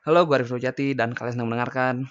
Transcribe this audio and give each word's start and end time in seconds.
Halo, 0.00 0.24
gue 0.24 0.32
Arif 0.32 0.48
Rujati 0.48 0.96
dan 0.96 1.12
kalian 1.12 1.34
sedang 1.36 1.48
mendengarkan 1.52 2.08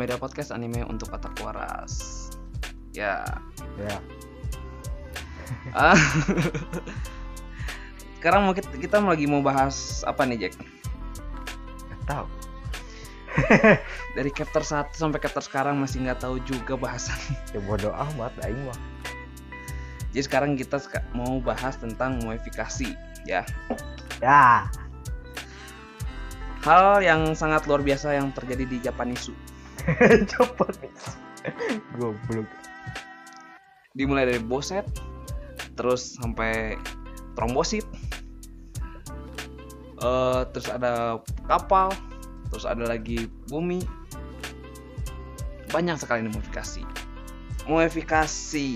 media 0.00 0.16
podcast 0.16 0.48
anime 0.56 0.80
untuk 0.88 1.12
otak 1.12 1.36
waras. 1.44 2.32
Ya, 2.96 3.20
Ya, 3.76 3.96
ah. 5.92 5.98
sekarang 8.16 8.48
mau 8.48 8.54
kita, 8.56 8.72
kita 8.76 8.96
lagi 9.00 9.28
mau 9.28 9.44
bahas 9.44 10.00
apa 10.08 10.24
nih 10.24 10.48
Jack? 10.48 10.54
nggak 11.88 12.02
tahu. 12.08 12.26
Dari 14.16 14.30
chapter 14.34 14.62
1 14.64 14.90
sampai 14.96 15.20
chapter 15.22 15.44
sekarang 15.44 15.76
masih 15.78 16.02
nggak 16.04 16.24
tahu 16.24 16.40
juga 16.48 16.80
bahasan. 16.80 17.16
Ya 17.52 17.60
bodo 17.60 17.92
amat 17.92 18.32
aing 18.44 18.58
mah. 18.64 18.78
Jadi 20.10 20.22
sekarang 20.26 20.58
kita 20.58 20.82
mau 21.14 21.38
bahas 21.38 21.78
tentang 21.78 22.18
modifikasi, 22.26 22.90
ya. 23.24 23.46
Ya, 24.18 24.66
Hal 26.60 27.00
yang 27.00 27.32
sangat 27.32 27.64
luar 27.64 27.80
biasa 27.80 28.12
yang 28.20 28.36
terjadi 28.36 28.68
di 28.68 28.76
Japanisu. 28.84 29.32
cepet. 30.30 30.74
Goblok. 31.96 32.48
Dimulai 33.96 34.28
dari 34.28 34.40
boset, 34.40 34.86
terus 35.74 36.14
sampai 36.20 36.78
trombosit, 37.34 37.82
eh 39.98 40.40
terus 40.54 40.68
ada 40.70 41.18
kapal, 41.50 41.90
terus 42.52 42.64
ada 42.68 42.86
lagi 42.86 43.26
bumi. 43.50 43.82
Banyak 45.70 46.02
sekali 46.02 46.26
modifikasi. 46.26 46.82
Modifikasi. 47.70 48.68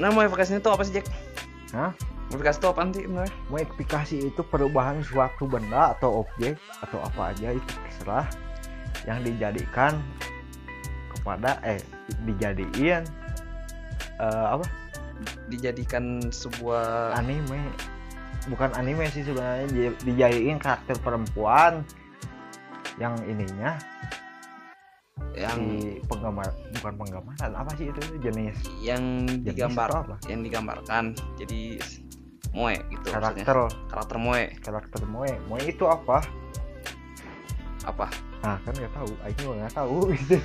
Nah, 0.00 0.08
modifikasi 0.08 0.56
itu 0.56 0.70
apa 0.72 0.82
sih, 0.88 0.92
Jack? 0.96 1.06
Hah? 1.76 1.92
Modifikasi 2.32 2.56
itu 2.64 2.68
apa 2.72 2.82
sih? 2.88 3.04
Modifikasi 3.52 4.16
itu 4.32 4.40
perubahan 4.48 5.04
suatu 5.04 5.44
benda 5.44 5.92
atau 5.92 6.24
objek 6.24 6.56
atau 6.80 7.04
apa 7.04 7.36
aja 7.36 7.52
itu 7.52 7.68
terserah 7.84 8.24
yang 9.04 9.20
dijadikan 9.20 10.00
kepada 11.22 11.62
eh 11.62 11.78
dijadiin 12.26 13.06
eh, 14.18 14.46
apa? 14.50 14.66
Dijadikan 15.46 16.18
sebuah 16.34 17.14
anime. 17.14 17.62
Bukan 18.50 18.74
anime 18.74 19.06
sih 19.14 19.22
sebenarnya 19.22 19.70
di- 19.70 19.98
dijadiin 20.02 20.58
karakter 20.58 20.98
perempuan 20.98 21.86
yang 22.98 23.14
ininya. 23.22 23.78
Yang 25.32 25.56
si 25.56 25.70
penggambar 26.10 26.50
bukan 26.76 26.92
penggambaran 26.98 27.52
apa 27.54 27.70
sih 27.78 27.88
itu 27.88 28.02
jenis? 28.18 28.58
Yang 28.82 29.02
jenis 29.30 29.46
digambar 29.46 29.88
apa? 29.94 30.16
yang 30.26 30.42
digambarkan 30.42 31.04
jadi 31.38 31.78
moe 32.52 32.76
gitu 32.90 33.06
maksudnya. 33.14 33.46
Karakter. 33.46 33.56
Karakter 33.88 34.16
moe. 34.18 34.44
Karakter 34.60 35.02
moe. 35.08 35.32
Moe 35.48 35.62
itu 35.62 35.84
apa? 35.86 36.20
Apa? 37.86 38.06
Nah 38.42 38.58
kan 38.60 38.72
nggak 38.74 38.92
tahu. 38.92 39.10
Aing 39.24 39.38
juga 39.38 39.54
nggak 39.64 39.74
tahu 39.78 39.98
gitu 40.18 40.36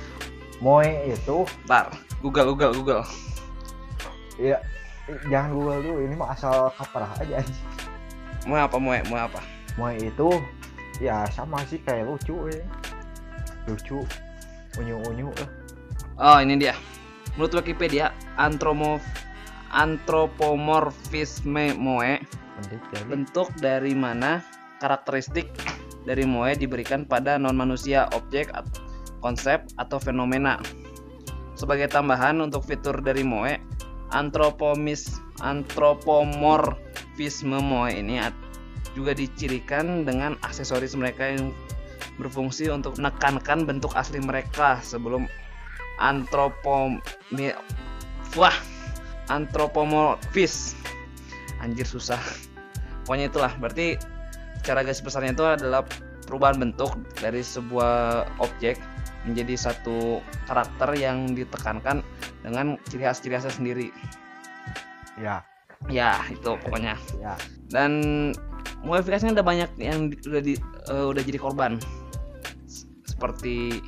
moe 0.58 0.90
itu 1.06 1.46
Ntar, 1.66 1.94
Google, 2.22 2.54
Google, 2.54 2.72
Google. 2.74 3.02
ya 4.38 4.58
eh, 5.10 5.18
jangan 5.30 5.54
google 5.54 5.78
dulu 5.82 5.98
ini 6.06 6.14
mah 6.14 6.34
asal 6.34 6.70
kaprah 6.78 7.10
aja. 7.18 7.42
Mau 8.46 8.58
apa, 8.58 8.78
mau 8.78 8.94
mau 9.10 9.26
apa? 9.26 9.42
moe 9.78 9.94
itu 9.94 10.42
ya 10.98 11.22
sama 11.30 11.62
sih 11.70 11.78
kayak 11.86 12.10
lucu 12.10 12.34
ya 12.50 12.66
lucu 13.70 14.02
unyu 14.82 14.98
unyu 15.06 15.30
eh. 15.38 15.50
Oh, 16.18 16.42
ini 16.42 16.58
dia. 16.58 16.74
Menurut 17.38 17.62
Wikipedia, 17.62 18.10
antromo 18.34 18.98
antropomorfisme 19.70 21.78
moe 21.78 22.18
jadi 22.58 23.06
bentuk 23.06 23.54
dari 23.62 23.94
mana 23.94 24.42
karakteristik 24.82 25.46
dari 26.02 26.26
moe 26.26 26.50
diberikan 26.58 27.06
pada 27.06 27.38
non 27.38 27.54
manusia, 27.54 28.10
objek, 28.16 28.50
konsep 29.20 29.62
atau 29.78 30.00
fenomena. 30.00 30.58
Sebagai 31.58 31.90
tambahan 31.90 32.38
untuk 32.38 32.62
fitur 32.62 33.02
dari 33.02 33.26
moe, 33.26 33.58
antropomis 34.14 35.18
antropomorfisme 35.42 37.58
moe 37.58 37.90
ini 37.90 38.22
juga 38.94 39.14
dicirikan 39.14 40.06
dengan 40.06 40.34
aksesoris 40.42 40.96
mereka 40.98 41.30
yang 41.34 41.52
berfungsi 42.18 42.70
untuk 42.70 42.98
menekankan 42.98 43.66
bentuk 43.66 43.94
asli 43.94 44.18
mereka 44.18 44.82
sebelum 44.82 45.28
antropom 46.02 46.98
wah 48.34 48.54
antropomorfis 49.30 50.74
anjir 51.62 51.86
susah. 51.86 52.20
Pokoknya 53.04 53.32
itulah. 53.32 53.52
Berarti 53.58 53.98
cara 54.62 54.82
garis 54.82 55.02
besarnya 55.02 55.32
itu 55.34 55.44
adalah 55.46 55.82
perubahan 56.28 56.60
bentuk 56.60 56.92
dari 57.18 57.40
sebuah 57.40 58.26
objek 58.42 58.78
menjadi 59.26 59.54
satu 59.58 60.22
karakter 60.46 60.94
yang 60.94 61.34
ditekankan 61.34 62.04
dengan 62.44 62.78
ciri 62.86 63.04
khas 63.06 63.18
ciri 63.22 63.34
khasnya 63.38 63.54
sendiri. 63.54 63.88
Ya. 65.18 65.42
Ya 65.86 66.18
itu 66.30 66.58
pokoknya. 66.58 66.98
Ya. 67.22 67.34
Dan 67.70 67.92
modifikasinya 68.82 69.38
ada 69.38 69.46
banyak 69.46 69.70
yang 69.78 70.10
udah 70.10 70.42
di, 70.42 70.54
eh, 70.90 71.06
udah 71.06 71.22
jadi 71.22 71.38
korban. 71.38 71.78
Seperti 73.06 73.82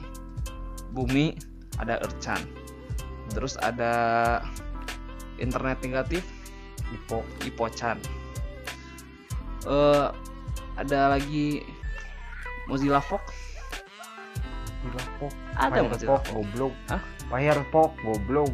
bumi 0.94 1.38
ada 1.78 2.02
Earth-chan. 2.02 2.42
Terus 3.30 3.54
ada 3.62 3.92
internet 5.38 5.78
negatif 5.86 6.26
ipo 6.90 7.22
Ipo-chan 7.46 8.02
Eh, 9.68 10.06
ada 10.80 11.00
lagi 11.12 11.60
Mozilla 12.64 13.04
Fox 13.04 13.28
gila 14.80 15.02
pok. 15.20 15.32
Ada 15.56 15.80
Firefox 15.84 16.00
Fox 16.04 16.22
goblok. 16.32 16.74
Hah? 16.88 17.00
Firefox 17.28 17.90
goblok. 18.04 18.52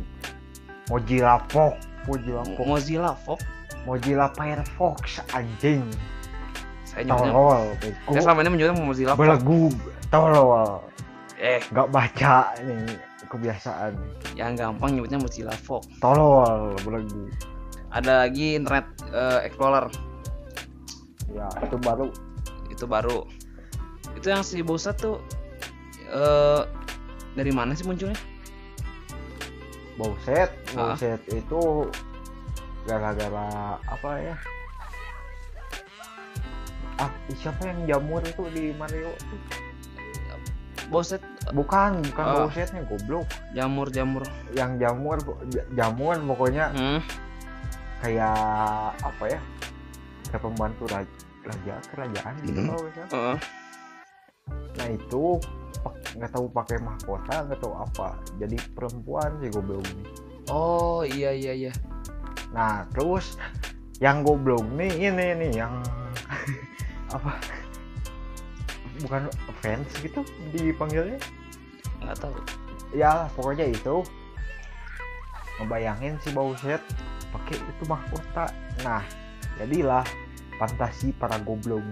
Mozilla 0.87 1.43
Fox 1.51 1.83
Mozilla 2.07 2.43
Fox 2.47 2.67
Mozilla 2.67 3.13
Fox? 3.27 3.39
Mozilla 3.87 4.27
Firefox 4.35 5.19
anjing. 5.35 5.83
Saya 6.87 7.03
tolol 7.11 7.75
saya 7.75 7.83
bego 7.83 8.13
selama 8.23 8.39
ini 8.47 8.51
menyebutnya 8.55 8.77
Mozilla 8.79 9.13
Fox. 9.15 9.21
Belegu 9.23 9.63
tolol. 10.11 10.83
Eh. 11.37 11.61
Nggak 11.75 11.89
baca 11.91 12.35
ini 12.63 12.95
kebiasaan. 13.27 13.93
Yang 14.39 14.51
gampang 14.63 14.95
nyebutnya 14.95 15.19
Mozilla 15.19 15.55
Fox. 15.55 15.91
Tolol 15.99 16.79
belegu. 16.87 17.31
Ada 17.91 18.27
lagi 18.27 18.55
Internet 18.55 18.87
eh, 19.11 19.47
Explorer. 19.51 19.91
Ya 21.35 21.51
itu 21.67 21.77
baru. 21.83 22.07
Itu 22.71 22.85
baru. 22.87 23.27
Itu 24.15 24.27
yang 24.31 24.47
si 24.47 24.63
Bosa 24.63 24.95
tuh 24.95 25.19
eh 26.07 26.63
dari 27.35 27.53
mana 27.53 27.73
sih 27.73 27.85
munculnya 27.85 28.17
bauset 29.97 30.51
Ah. 30.73 30.93
bauset 30.93 31.21
itu 31.29 31.89
gara-gara 32.85 33.49
apa 33.83 34.11
ya 34.21 34.37
ah 36.97 37.11
siapa 37.35 37.61
yang 37.67 37.81
jamur 37.85 38.21
itu 38.23 38.43
di 38.51 38.73
Mario 38.73 39.13
tuh? 39.21 39.41
Boset 40.87 41.19
bukan 41.51 41.99
bukan 42.05 42.25
Ah. 42.25 42.35
bausetnya 42.47 42.87
goblok 42.87 43.27
jamur 43.53 43.91
jamur 43.91 44.23
yang 44.55 44.79
jamur 44.79 45.19
jamur 45.75 46.15
pokoknya 46.15 46.71
hmm. 46.73 47.01
kayak 48.01 48.39
apa 48.97 49.25
ya 49.27 49.41
kayak 50.31 50.43
pembantu 50.43 50.85
raja, 50.87 51.11
raja 51.43 51.75
kerajaan 51.91 52.35
gitu 52.47 52.59
Hmm. 52.61 52.69
kalau 52.71 52.83
misalnya. 52.87 53.11
Heeh. 53.13 53.37
nah 54.77 54.87
itu 54.93 55.25
nggak 56.17 56.31
tahu 56.33 56.47
pakai 56.51 56.79
mahkota 56.81 57.47
nggak 57.47 57.61
tahu 57.61 57.75
apa. 57.75 58.19
Jadi 58.41 58.57
perempuan 58.75 59.37
sih 59.43 59.51
goblok 59.51 59.85
ini 59.93 60.07
oh 60.51 61.03
iya 61.07 61.35
iya 61.35 61.53
iya. 61.55 61.73
Nah 62.55 62.87
terus 62.95 63.39
yang 63.99 64.23
goblok 64.23 64.63
nih 64.77 65.11
ini 65.11 65.27
nih 65.35 65.51
yang 65.65 65.83
apa? 67.17 67.39
Bukan 69.05 69.29
fans 69.61 69.91
gitu 70.01 70.25
dipanggilnya? 70.55 71.21
Nggak 72.03 72.17
tahu. 72.23 72.37
Ya 72.95 73.29
pokoknya 73.35 73.69
itu. 73.71 74.03
Ngebayangin 75.57 76.21
si 76.21 76.31
Bowser 76.37 76.81
pakai 77.33 77.57
itu 77.57 77.83
mahkota. 77.89 78.53
Nah 78.85 79.03
jadilah 79.57 80.05
fantasi 80.57 81.13
para 81.17 81.37
goblok 81.45 81.85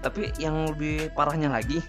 tapi 0.00 0.32
yang 0.40 0.64
lebih 0.72 1.12
parahnya 1.12 1.52
lagi 1.52 1.84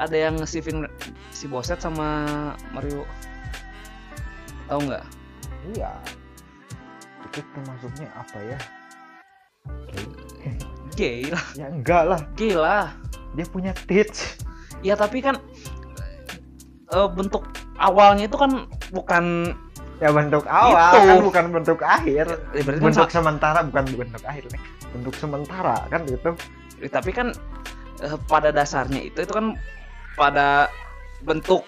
ada 0.00 0.16
yang 0.16 0.40
ngesivin 0.40 0.88
si 1.28 1.44
Boset 1.44 1.76
sama 1.84 2.24
Mario. 2.72 3.04
Tahu 4.64 4.80
nggak? 4.88 5.04
Iya. 5.76 5.92
Itu 7.28 7.44
termasuknya 7.52 8.08
apa 8.16 8.38
ya? 8.40 8.58
Gay 10.96 11.28
lah. 11.28 11.44
Ya 11.52 11.66
enggak 11.68 12.02
lah. 12.08 12.20
Gay 12.34 12.56
lah. 12.56 12.96
Dia 13.36 13.46
punya 13.46 13.76
tits 13.86 14.40
ya 14.80 14.96
tapi 14.96 15.20
kan 15.20 15.36
eh, 16.90 17.08
bentuk 17.12 17.44
awalnya 17.76 18.24
itu 18.24 18.36
kan 18.40 18.64
bukan 18.96 19.52
ya 20.00 20.08
bentuk 20.08 20.48
awal 20.48 20.96
Itu. 20.96 21.04
kan 21.04 21.18
bukan 21.20 21.44
bentuk 21.52 21.78
akhir. 21.84 22.26
Ya, 22.56 22.62
berarti 22.64 22.80
kan 22.80 22.86
bentuk 22.88 23.08
sa- 23.12 23.16
sementara 23.20 23.60
bukan 23.68 23.84
bentuk 23.92 24.22
akhir 24.24 24.44
nih. 24.48 24.62
Bentuk 24.96 25.14
sementara 25.20 25.84
kan 25.92 26.08
itu 26.08 26.30
ya, 26.80 26.88
tapi 26.88 27.12
kan 27.12 27.36
eh, 28.00 28.16
pada 28.26 28.48
dasarnya 28.48 29.04
itu 29.04 29.20
itu 29.22 29.32
kan 29.36 29.54
pada 30.14 30.66
bentuk 31.22 31.62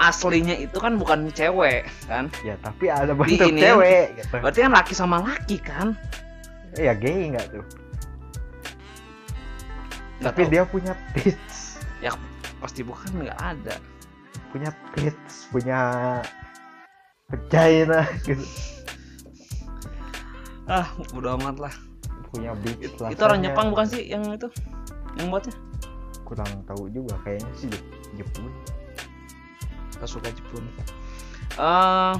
aslinya 0.00 0.56
itu 0.56 0.80
kan 0.80 0.96
bukan 0.96 1.28
cewek 1.34 1.84
kan? 2.08 2.32
Ya 2.40 2.56
tapi 2.64 2.88
ada 2.88 3.12
bentuk 3.12 3.52
ini- 3.52 3.60
cewek 3.60 4.06
gitu. 4.16 4.34
Berarti 4.40 4.58
kan 4.64 4.72
laki 4.72 4.92
sama 4.96 5.20
laki 5.20 5.56
kan? 5.60 5.92
Ya 6.78 6.96
gay 6.96 7.34
nggak 7.34 7.52
tuh? 7.52 7.64
Nggak 10.20 10.32
tapi 10.32 10.40
tahu. 10.46 10.52
dia 10.52 10.62
punya 10.64 10.92
tits. 11.16 11.80
Pasti 12.60 12.84
bukan 12.84 13.24
nggak 13.24 13.40
ada. 13.40 13.76
Punya 14.52 14.68
tits 14.92 15.48
punya 15.48 15.78
vagina 17.32 18.04
gitu. 18.28 18.44
Ah 20.68 20.86
udah 21.16 21.40
amat 21.40 21.56
lah. 21.56 21.74
Punya 22.30 22.54
bitch 22.62 22.94
itu 22.94 23.02
orang. 23.02 23.42
Jepang 23.42 23.74
bukan 23.74 23.86
sih 23.90 24.06
yang 24.06 24.22
itu? 24.28 24.46
Yang 25.18 25.26
buatnya 25.28 25.54
kurang 26.30 26.62
tahu 26.62 26.86
juga 26.94 27.18
kayaknya 27.26 27.50
sih 27.58 27.66
Jep- 27.66 28.22
Jepun. 28.22 28.46
Gak 29.98 30.06
suka 30.06 30.30
Jepun. 30.30 30.62
Eh, 31.58 32.14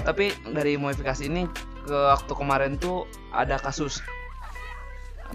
tapi 0.00 0.32
dari 0.48 0.80
modifikasi 0.80 1.28
ini 1.28 1.44
ke 1.84 1.92
waktu 2.16 2.32
kemarin 2.32 2.80
tuh 2.80 3.04
ada 3.28 3.60
kasus 3.60 4.00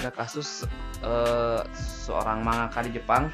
ada 0.02 0.10
kasus 0.10 0.66
eh, 1.06 1.62
seorang 1.78 2.42
mangaka 2.42 2.82
di 2.82 2.98
Jepang. 2.98 3.30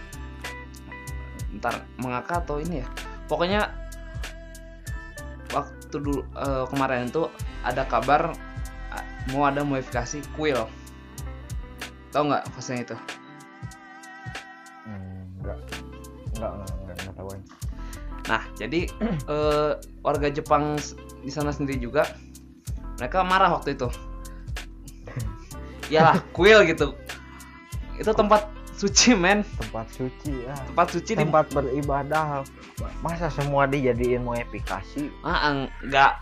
Ntar 1.56 1.88
mangaka 1.96 2.44
atau 2.44 2.60
ini 2.60 2.84
ya? 2.84 2.88
Pokoknya 3.32 3.72
waktu 5.56 5.96
dulu 5.96 6.28
eh, 6.36 6.66
kemarin 6.68 7.08
itu 7.08 7.32
ada 7.64 7.88
kabar 7.88 8.36
mau 9.32 9.48
ada 9.48 9.64
modifikasi 9.64 10.20
kuil. 10.36 10.68
Tahu 12.12 12.24
nggak 12.28 12.52
kasusnya 12.52 12.84
itu 12.84 12.98
enggak 16.38 16.52
enggak 16.54 16.70
enggak, 16.72 16.96
enggak 17.02 17.16
tahu 17.18 17.30
aja. 17.34 17.46
Nah, 18.28 18.44
jadi 18.60 18.80
eh, 19.34 19.72
warga 20.04 20.28
Jepang 20.30 20.78
di 21.24 21.32
sana 21.32 21.52
sendiri 21.52 21.80
juga 21.82 22.04
mereka 22.98 23.24
marah 23.24 23.52
waktu 23.54 23.78
itu. 23.78 23.88
Yalah, 25.94 26.20
kuil 26.36 26.68
gitu. 26.68 26.94
Itu 27.98 28.12
tempat 28.14 28.52
suci, 28.78 29.18
men. 29.18 29.42
tempat 29.58 29.90
suci 29.90 30.46
ya 30.46 30.54
Tempat 30.70 30.88
suci 30.94 31.12
di 31.18 31.26
tempat 31.26 31.50
beribadah 31.50 32.46
masa 33.02 33.34
semua 33.34 33.66
dijadiin 33.66 34.22
modifikasi 34.22 35.10
ah, 35.26 35.50
enggak. 35.82 36.14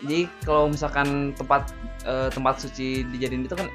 Jadi 0.00 0.28
kalau 0.44 0.72
misalkan 0.72 1.36
tempat 1.36 1.72
eh, 2.08 2.28
tempat 2.32 2.60
suci 2.60 3.04
dijadiin 3.12 3.44
itu 3.44 3.56
kan 3.56 3.68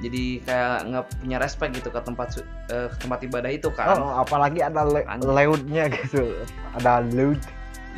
jadi 0.00 0.22
kayak 0.42 0.76
nggak 0.86 1.04
punya 1.14 1.36
respect 1.36 1.72
gitu 1.72 1.88
ke 1.88 2.00
tempat 2.00 2.28
eh, 2.68 2.88
ke 2.88 2.96
tempat 2.98 3.18
ibadah 3.22 3.50
itu 3.50 3.68
kan. 3.70 3.94
oh, 3.94 4.18
apalagi 4.18 4.60
ada 4.60 4.80
le 4.82 5.04
leudnya 5.20 5.88
gitu 5.88 6.40
ada 6.74 7.00
leud 7.06 7.40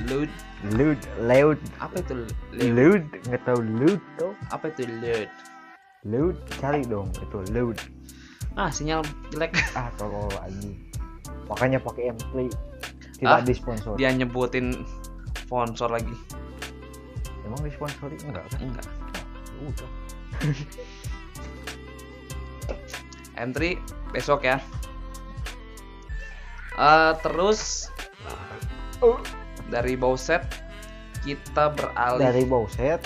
Lud, 0.08 0.32
leud 0.72 0.96
leud 1.20 1.60
apa 1.76 2.00
itu? 2.00 2.24
Leud 2.56 3.04
nggak 3.22 3.44
tahu 3.44 3.60
leud 3.60 4.00
tuh 4.16 4.32
Apa 4.48 4.72
itu 4.72 4.88
lud? 4.88 5.28
leud 6.02 6.36
cari 6.56 6.80
dong 6.82 7.12
itu 7.12 7.38
leud 7.52 7.76
Ah, 8.52 8.68
sinyal 8.68 9.04
jelek. 9.28 9.52
ah 9.78 9.92
tolol 9.94 10.32
lagi 10.34 10.80
makanya 11.44 11.76
pakai 11.78 12.08
M3 12.10 12.48
tidak 13.20 13.30
Ah, 13.30 13.44
disponsori 13.44 14.00
Dia 14.00 14.10
nyebutin 14.10 14.80
sponsor 15.36 15.92
lagi. 15.92 16.16
emang 17.44 17.60
disponsori 17.60 18.16
enggak 18.24 18.48
kan 18.48 18.58
Enggak. 18.64 18.86
udah 19.62 19.90
entry 23.36 23.80
besok 24.12 24.44
ya. 24.44 24.60
Eh, 26.76 27.12
terus 27.20 27.88
Oh. 29.02 29.18
dari 29.66 29.98
Bowset 29.98 30.46
kita 31.26 31.74
beralih. 31.74 32.22
Dari 32.22 32.42
bowset 32.46 33.02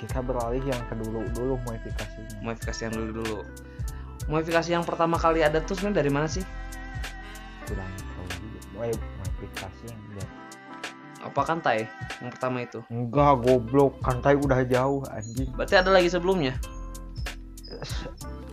kita 0.00 0.20
beralih 0.20 0.60
yang 0.64 0.80
ke 0.88 0.94
dulu 1.00 1.24
dulu 1.32 1.54
modifikasinya. 1.64 2.44
Modifikasi 2.44 2.80
yang 2.88 2.94
dulu 2.96 3.10
dulu. 3.24 3.38
Modifikasi 4.28 4.68
yang 4.72 4.84
pertama 4.84 5.16
kali 5.20 5.44
ada 5.44 5.60
tuh 5.60 5.76
sebenarnya 5.76 6.00
dari 6.04 6.10
mana 6.12 6.28
sih? 6.28 6.44
Kurang 7.68 7.88
tahu 7.96 8.24
juga. 8.40 8.60
Modifikasi 8.72 9.82
yang 9.88 10.00
dia. 10.12 10.26
Apa 11.24 11.40
kan 11.44 11.60
Tai 11.64 11.88
yang 12.20 12.32
pertama 12.32 12.64
itu? 12.64 12.84
Enggak 12.92 13.32
goblok. 13.40 13.96
Kantai 14.04 14.36
udah 14.36 14.60
jauh 14.68 15.00
anjing. 15.08 15.48
Berarti 15.56 15.74
ada 15.80 15.88
lagi 15.92 16.08
sebelumnya 16.12 16.56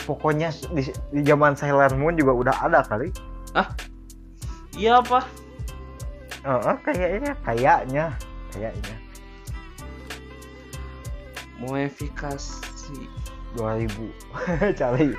pokoknya 0.06 0.50
di, 0.74 0.90
di 1.14 1.22
zaman 1.26 1.54
Sailor 1.54 1.94
Moon 1.98 2.18
juga 2.18 2.34
udah 2.34 2.56
ada 2.66 2.82
kali. 2.86 3.10
Iya 4.78 5.04
apa? 5.04 5.20
Heeh, 6.42 6.76
kayaknya 6.82 7.34
kayaknya 7.44 8.06
kayaknya. 8.56 8.96
Modifikasi 11.62 12.98
2000 13.54 13.90
cari. 14.80 15.10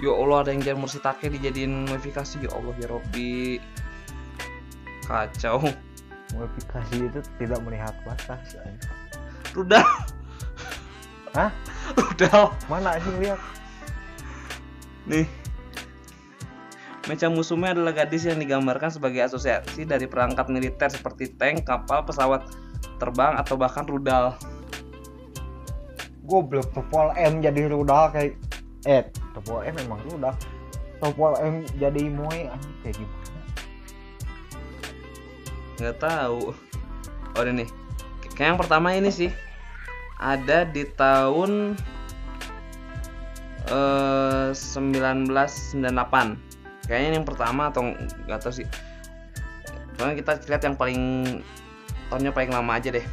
Ya 0.00 0.12
Allah 0.16 0.38
ada 0.40 0.50
yang 0.56 0.64
jamur 0.64 0.88
take 0.88 1.28
dijadiin 1.28 1.84
modifikasi 1.88 2.40
ya 2.40 2.50
Allah 2.56 2.74
ya 2.80 2.88
Robbi 2.88 3.60
kacau. 5.04 5.64
Modifikasi 6.36 6.94
itu 7.08 7.20
tidak 7.40 7.60
melihat 7.64 7.94
batas 8.04 8.56
rudal. 9.52 9.86
Hah? 11.36 11.50
rudal. 11.94 12.54
Mana 12.70 12.96
sih 13.02 13.14
lihat 13.18 13.40
Nih. 15.10 15.26
Mecha 17.10 17.26
Musume 17.26 17.74
adalah 17.74 17.90
gadis 17.90 18.22
yang 18.22 18.38
digambarkan 18.38 18.94
sebagai 18.94 19.26
asosiasi 19.26 19.82
dari 19.82 20.06
perangkat 20.06 20.46
militer 20.46 20.86
seperti 20.86 21.34
tank, 21.34 21.66
kapal, 21.66 22.06
pesawat 22.06 22.46
terbang, 23.02 23.34
atau 23.34 23.58
bahkan 23.58 23.82
rudal. 23.82 24.38
goblok 26.30 26.70
topol 26.70 27.10
M 27.18 27.42
jadi 27.42 27.66
rudal 27.66 28.14
kayak 28.14 28.38
eh 28.86 29.02
topol 29.34 29.66
M 29.66 29.74
memang 29.82 29.98
rudal 30.06 30.30
topol 31.02 31.34
M 31.42 31.66
jadi 31.74 32.06
moe 32.06 32.46
kayak 32.86 32.94
gimana 32.94 33.20
Nggak 35.80 35.96
tahu. 35.96 36.52
Oh 37.32 37.42
ini 37.48 37.64
nih. 37.64 37.68
Kayak 38.36 38.48
yang 38.52 38.60
pertama 38.60 38.92
ini 38.92 39.08
sih. 39.08 39.32
Ada 40.20 40.68
di 40.68 40.84
tahun 40.84 41.72
eh 43.70 44.50
1998. 44.50 45.86
Kayaknya 46.90 47.06
ini 47.06 47.16
yang 47.22 47.28
pertama 47.28 47.70
atau 47.70 47.94
nggak 48.26 48.40
tahu 48.42 48.54
sih. 48.62 48.66
Soalnya 49.94 50.18
kita 50.18 50.42
lihat 50.50 50.62
yang 50.66 50.74
paling 50.74 51.02
tahunnya 52.10 52.34
paling 52.34 52.50
lama 52.50 52.72
aja 52.74 52.90
deh. 52.90 53.06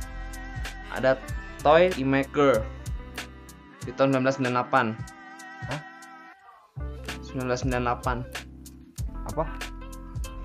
Ada 0.98 1.22
Toy 1.62 1.94
Imaker 2.02 2.66
di 3.86 3.94
tahun 3.94 4.18
1998. 4.26 4.98
Hah? 5.70 5.80
1998. 7.38 8.26
apa 9.28 9.44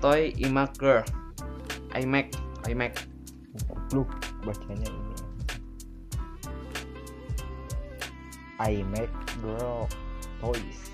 Toy 0.03 0.35
Imaker. 0.43 1.07
iMac, 1.93 2.33
iMac. 2.67 3.05
goblok 3.69 4.09
bacanya 4.41 4.89
ini 4.89 5.13
I 8.57 8.81
make 8.89 9.13
girl 9.41 9.85
toys 10.43 10.91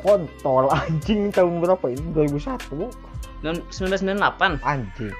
kontol 0.00 0.70
anjing 0.86 1.34
tahun 1.34 1.58
berapa 1.58 1.86
ini 1.90 2.06
2001 2.14 3.42
Dan 3.42 3.56
1998 3.72 4.62
anjing 4.62 5.12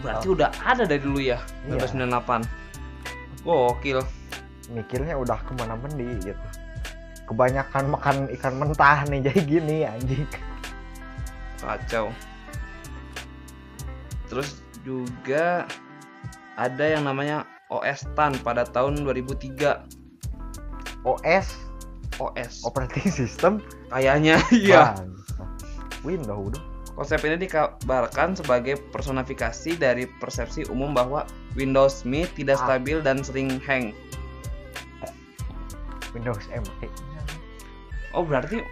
berarti 0.00 0.26
udah 0.30 0.48
ada 0.62 0.86
dari 0.86 1.02
dulu 1.02 1.20
ya 1.20 1.40
Iya. 1.68 1.84
1998. 1.84 3.44
Gokil. 3.44 4.00
mikirnya 4.68 5.16
udah 5.16 5.40
ke 5.40 5.52
mana 5.56 5.80
mendi 5.80 6.04
gitu 6.20 6.46
kebanyakan 7.24 7.88
makan 7.88 8.16
ikan 8.36 8.54
mentah 8.60 9.08
nih 9.08 9.20
jadi 9.32 9.40
gini 9.40 9.76
anjing 9.88 10.28
Kacau. 11.58 12.14
Terus 14.30 14.62
juga 14.86 15.66
ada 16.54 16.84
yang 16.86 17.02
namanya 17.02 17.44
OS 17.66 18.06
TAN 18.14 18.38
pada 18.46 18.62
tahun 18.62 19.02
2003. 19.02 19.97
OS 21.06 21.46
OS. 22.18 22.66
operating 22.66 23.10
system 23.10 23.62
Kayaknya 23.92 24.42
iya. 24.50 24.94
Windows 26.02 26.54
udah 26.54 26.62
Konsep 26.98 27.22
ini 27.30 27.38
dikabarkan 27.46 28.34
sebagai 28.34 28.74
personifikasi 28.90 29.78
dari 29.78 30.10
persepsi 30.18 30.66
umum 30.66 30.90
bahwa 30.90 31.22
Windows 31.54 32.02
Me 32.02 32.26
tidak 32.34 32.58
Ah. 32.58 32.74
stabil 32.74 32.98
dan 32.98 33.22
sering 33.22 33.62
hang. 33.62 33.94
Windows 36.10 36.42
ME 36.50 36.90
Oh, 38.10 38.26
berarti 38.26 38.66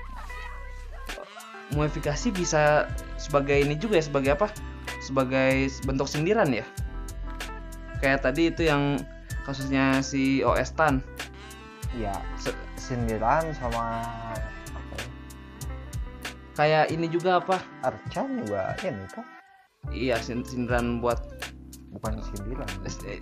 modifikasi 1.71 2.35
bisa 2.35 2.91
sebagai 3.15 3.63
ini 3.63 3.79
juga 3.79 4.03
ya 4.03 4.05
sebagai 4.11 4.35
apa? 4.35 4.51
Sebagai 4.99 5.71
bentuk 5.87 6.11
sindiran 6.11 6.51
ya. 6.51 6.67
Kayak 8.03 8.27
tadi 8.27 8.51
itu 8.51 8.67
yang 8.67 8.99
kasusnya 9.47 10.03
si 10.03 10.43
OS 10.43 10.75
TAN. 10.75 10.99
Ya 11.95 12.15
sindiran 12.75 13.55
sama 13.55 14.03
apa 14.75 14.95
ya? 14.99 15.07
kayak 16.57 16.85
ini 16.91 17.07
juga 17.07 17.39
apa? 17.39 17.63
Arcan 17.85 18.43
juga 18.43 18.75
ini 18.83 19.07
kan 19.13 19.27
Iya, 19.87 20.19
sin- 20.19 20.43
sindiran 20.43 20.99
buat 20.99 21.23
bukan 21.95 22.19
sindiran 22.19 22.67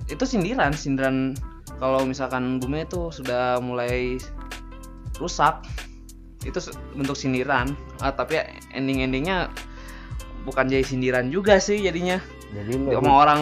itu 0.09 0.25
sindiran, 0.25 0.73
sindiran 0.73 1.37
kalau 1.77 2.09
misalkan 2.09 2.57
bumi 2.57 2.89
itu 2.89 3.13
sudah 3.13 3.61
mulai 3.61 4.17
rusak 5.21 5.61
itu 6.45 6.57
bentuk 6.97 7.17
sindiran. 7.17 7.77
Ah, 8.01 8.13
tapi 8.13 8.41
ending-endingnya 8.73 9.53
bukan 10.45 10.69
jadi 10.69 10.85
sindiran 10.85 11.29
juga 11.33 11.57
sih 11.61 11.81
jadinya. 11.81 12.21
jadi 12.55 12.77
sama 12.97 13.13
orang 13.13 13.41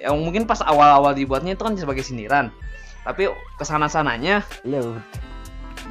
yang 0.00 0.16
mungkin 0.20 0.48
pas 0.48 0.62
awal-awal 0.64 1.12
dibuatnya 1.12 1.52
itu 1.52 1.62
kan 1.62 1.74
sebagai 1.76 2.00
sindiran 2.00 2.48
tapi 3.04 3.28
ke 3.30 3.64
sana 3.64 3.86
sananya 3.86 4.40
load 4.64 5.00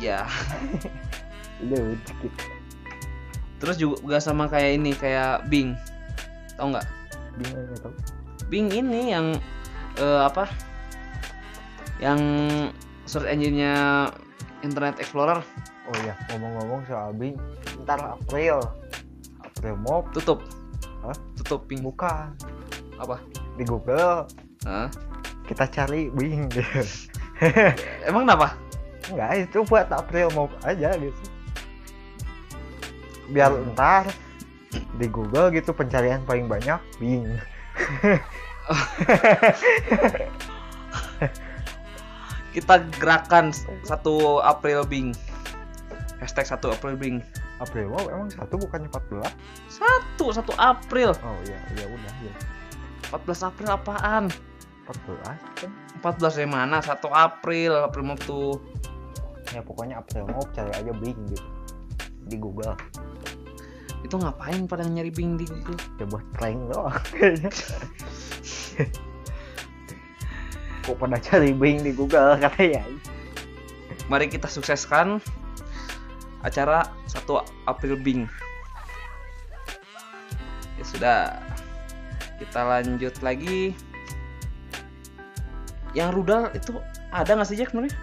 ya. 0.01 0.25
Load 1.69 2.01
gitu 2.19 2.43
terus 3.63 3.79
juga 3.79 4.19
sama 4.19 4.51
kayak 4.51 4.71
ini 4.75 4.91
kayak 4.91 5.47
Bing. 5.47 5.71
Tau 6.59 6.67
nggak? 6.67 6.83
Bingung 7.39 7.63
gitu 7.71 7.89
Bing 8.51 8.67
ini 8.75 9.15
yang 9.15 9.39
eh, 9.95 10.19
apa? 10.19 10.51
Yang 12.03 12.19
search 13.07 13.31
engine-nya 13.31 14.11
Internet 14.67 14.99
Explorer. 14.99 15.39
Oh 15.87 15.97
ya 16.03 16.11
ngomong-ngomong 16.27 16.83
soal 16.91 17.15
Bing 17.15 17.39
ntar 17.87 18.03
April. 18.03 18.59
April 19.39 19.79
Mop 19.79 20.11
tutup. 20.11 20.43
Hah? 20.99 21.15
tutup 21.39 21.63
Bing. 21.63 21.79
Bukan. 21.79 22.35
Apa? 22.99 23.23
Di 23.55 23.63
Google. 23.63 24.27
Hah? 24.67 24.91
Kita 25.53 25.69
cari 25.69 26.09
Bing 26.09 26.49
gitu 26.49 26.81
emang 28.09 28.25
kenapa? 28.25 28.57
Enggak 29.13 29.45
itu 29.45 29.61
buat 29.69 29.85
April 29.93 30.33
Mop 30.33 30.49
aja 30.65 30.97
gitu. 30.97 31.21
Biar 33.29 33.53
ntar 33.77 34.09
di 34.97 35.05
Google 35.05 35.53
gitu 35.53 35.69
pencarian 35.77 36.25
paling 36.25 36.49
banyak 36.49 36.81
Bing 36.97 37.29
kita 42.57 42.85
gerakan 42.97 43.53
1 43.53 43.85
April 44.41 44.81
Bing 44.89 45.13
hashtag 46.17 46.49
1 46.49 46.57
April 46.73 46.97
Bing 46.97 47.21
April 47.61 47.93
Mop 47.93 48.09
emang 48.09 48.33
satu 48.33 48.57
bukannya 48.57 48.89
14 48.89 49.29
satu 49.69 50.33
satu 50.33 50.53
April. 50.57 51.13
Oh 51.21 51.37
iya 51.45 51.61
iya 51.77 51.85
udah 51.85 52.13
ya 52.25 52.33
14 53.13 53.49
April 53.53 53.69
apaan 53.69 54.33
14 54.83 55.63
kan 55.63 55.71
14 56.03 56.43
dari 56.43 56.49
mana? 56.49 56.83
1 56.83 56.99
April 57.07 57.71
April 57.87 58.03
mau 58.03 58.19
tuh. 58.19 58.59
Ya 59.55 59.63
pokoknya 59.63 60.01
April 60.03 60.27
Mop 60.27 60.51
cari 60.51 60.71
aja 60.75 60.91
Bing 60.91 61.15
gitu. 61.31 61.47
Di 62.27 62.35
Google. 62.35 62.75
Itu 64.03 64.19
ngapain 64.19 64.67
pada 64.67 64.83
nyari 64.83 65.13
Bing 65.13 65.39
di 65.39 65.47
Google? 65.47 65.79
Ya 65.95 66.05
buat 66.09 66.25
prank 66.35 66.59
doang 66.75 66.99
kayaknya. 67.15 67.51
Kok 70.83 70.99
pada 70.99 71.15
cari 71.23 71.55
Bing 71.55 71.79
di 71.87 71.95
Google 71.95 72.35
katanya. 72.43 72.83
Mari 74.11 74.27
kita 74.27 74.51
sukseskan 74.51 75.23
acara 76.43 76.83
1 77.07 77.23
April 77.71 77.95
Bing. 78.03 78.27
Ya 80.75 80.83
sudah. 80.83 81.21
Kita 82.41 82.67
lanjut 82.67 83.15
lagi 83.23 83.71
yang 85.93 86.09
rudal 86.09 86.49
itu 86.57 86.77
ada 87.13 87.37
nggak 87.37 87.47
sih 87.47 87.57
Jack 87.57 87.69
sebenarnya? 87.71 87.93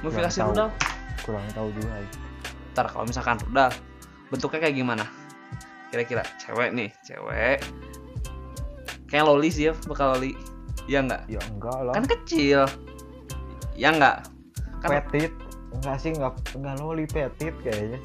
Modifikasi 0.00 0.38
tahu. 0.40 0.48
rudal. 0.52 0.68
Kurang 1.20 1.46
tahu 1.52 1.68
juga 1.76 2.00
ntar 2.70 2.86
kalau 2.88 3.04
misalkan 3.04 3.36
rudal 3.44 3.68
bentuknya 4.32 4.60
kayak 4.64 4.76
gimana? 4.76 5.04
Kira-kira 5.92 6.24
cewek 6.40 6.72
nih 6.72 6.88
cewek. 7.04 7.60
Kayak 9.10 9.24
loli 9.26 9.48
sih 9.52 9.68
ya 9.68 9.72
bakal 9.84 10.16
loli. 10.16 10.32
Ya 10.88 11.04
nggak? 11.04 11.28
Ya 11.28 11.40
enggak 11.44 11.78
lah. 11.84 11.94
Kan 11.94 12.06
kecil. 12.08 12.64
Ya 13.76 13.92
nggak? 13.92 14.16
Kan 14.80 14.88
petit. 14.96 15.32
Enggak 15.76 15.96
sih 16.00 16.10
enggak 16.16 16.34
enggak 16.56 16.74
loli 16.80 17.04
petit 17.04 17.54
kayaknya. 17.60 18.00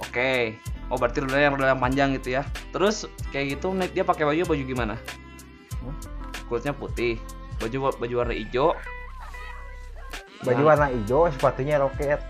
Oke. 0.00 0.56
Oh 0.88 0.96
berarti 0.96 1.20
rudal 1.20 1.40
yang 1.42 1.52
rudal 1.58 1.76
yang 1.76 1.82
panjang 1.82 2.08
gitu 2.16 2.40
ya. 2.40 2.42
Terus 2.72 3.10
kayak 3.34 3.58
gitu 3.58 3.74
naik 3.74 3.92
dia 3.92 4.06
pakai 4.06 4.24
baju 4.24 4.54
baju 4.54 4.64
gimana? 4.64 4.96
Kulitnya 6.46 6.72
putih. 6.72 7.18
Baju 7.58 7.92
baju 7.96 8.14
warna 8.14 8.34
hijau. 8.36 8.76
Baju 10.44 10.60
Yang- 10.60 10.68
warna 10.68 10.86
hijau 10.92 11.28
sepatunya 11.32 11.80
roket. 11.80 12.20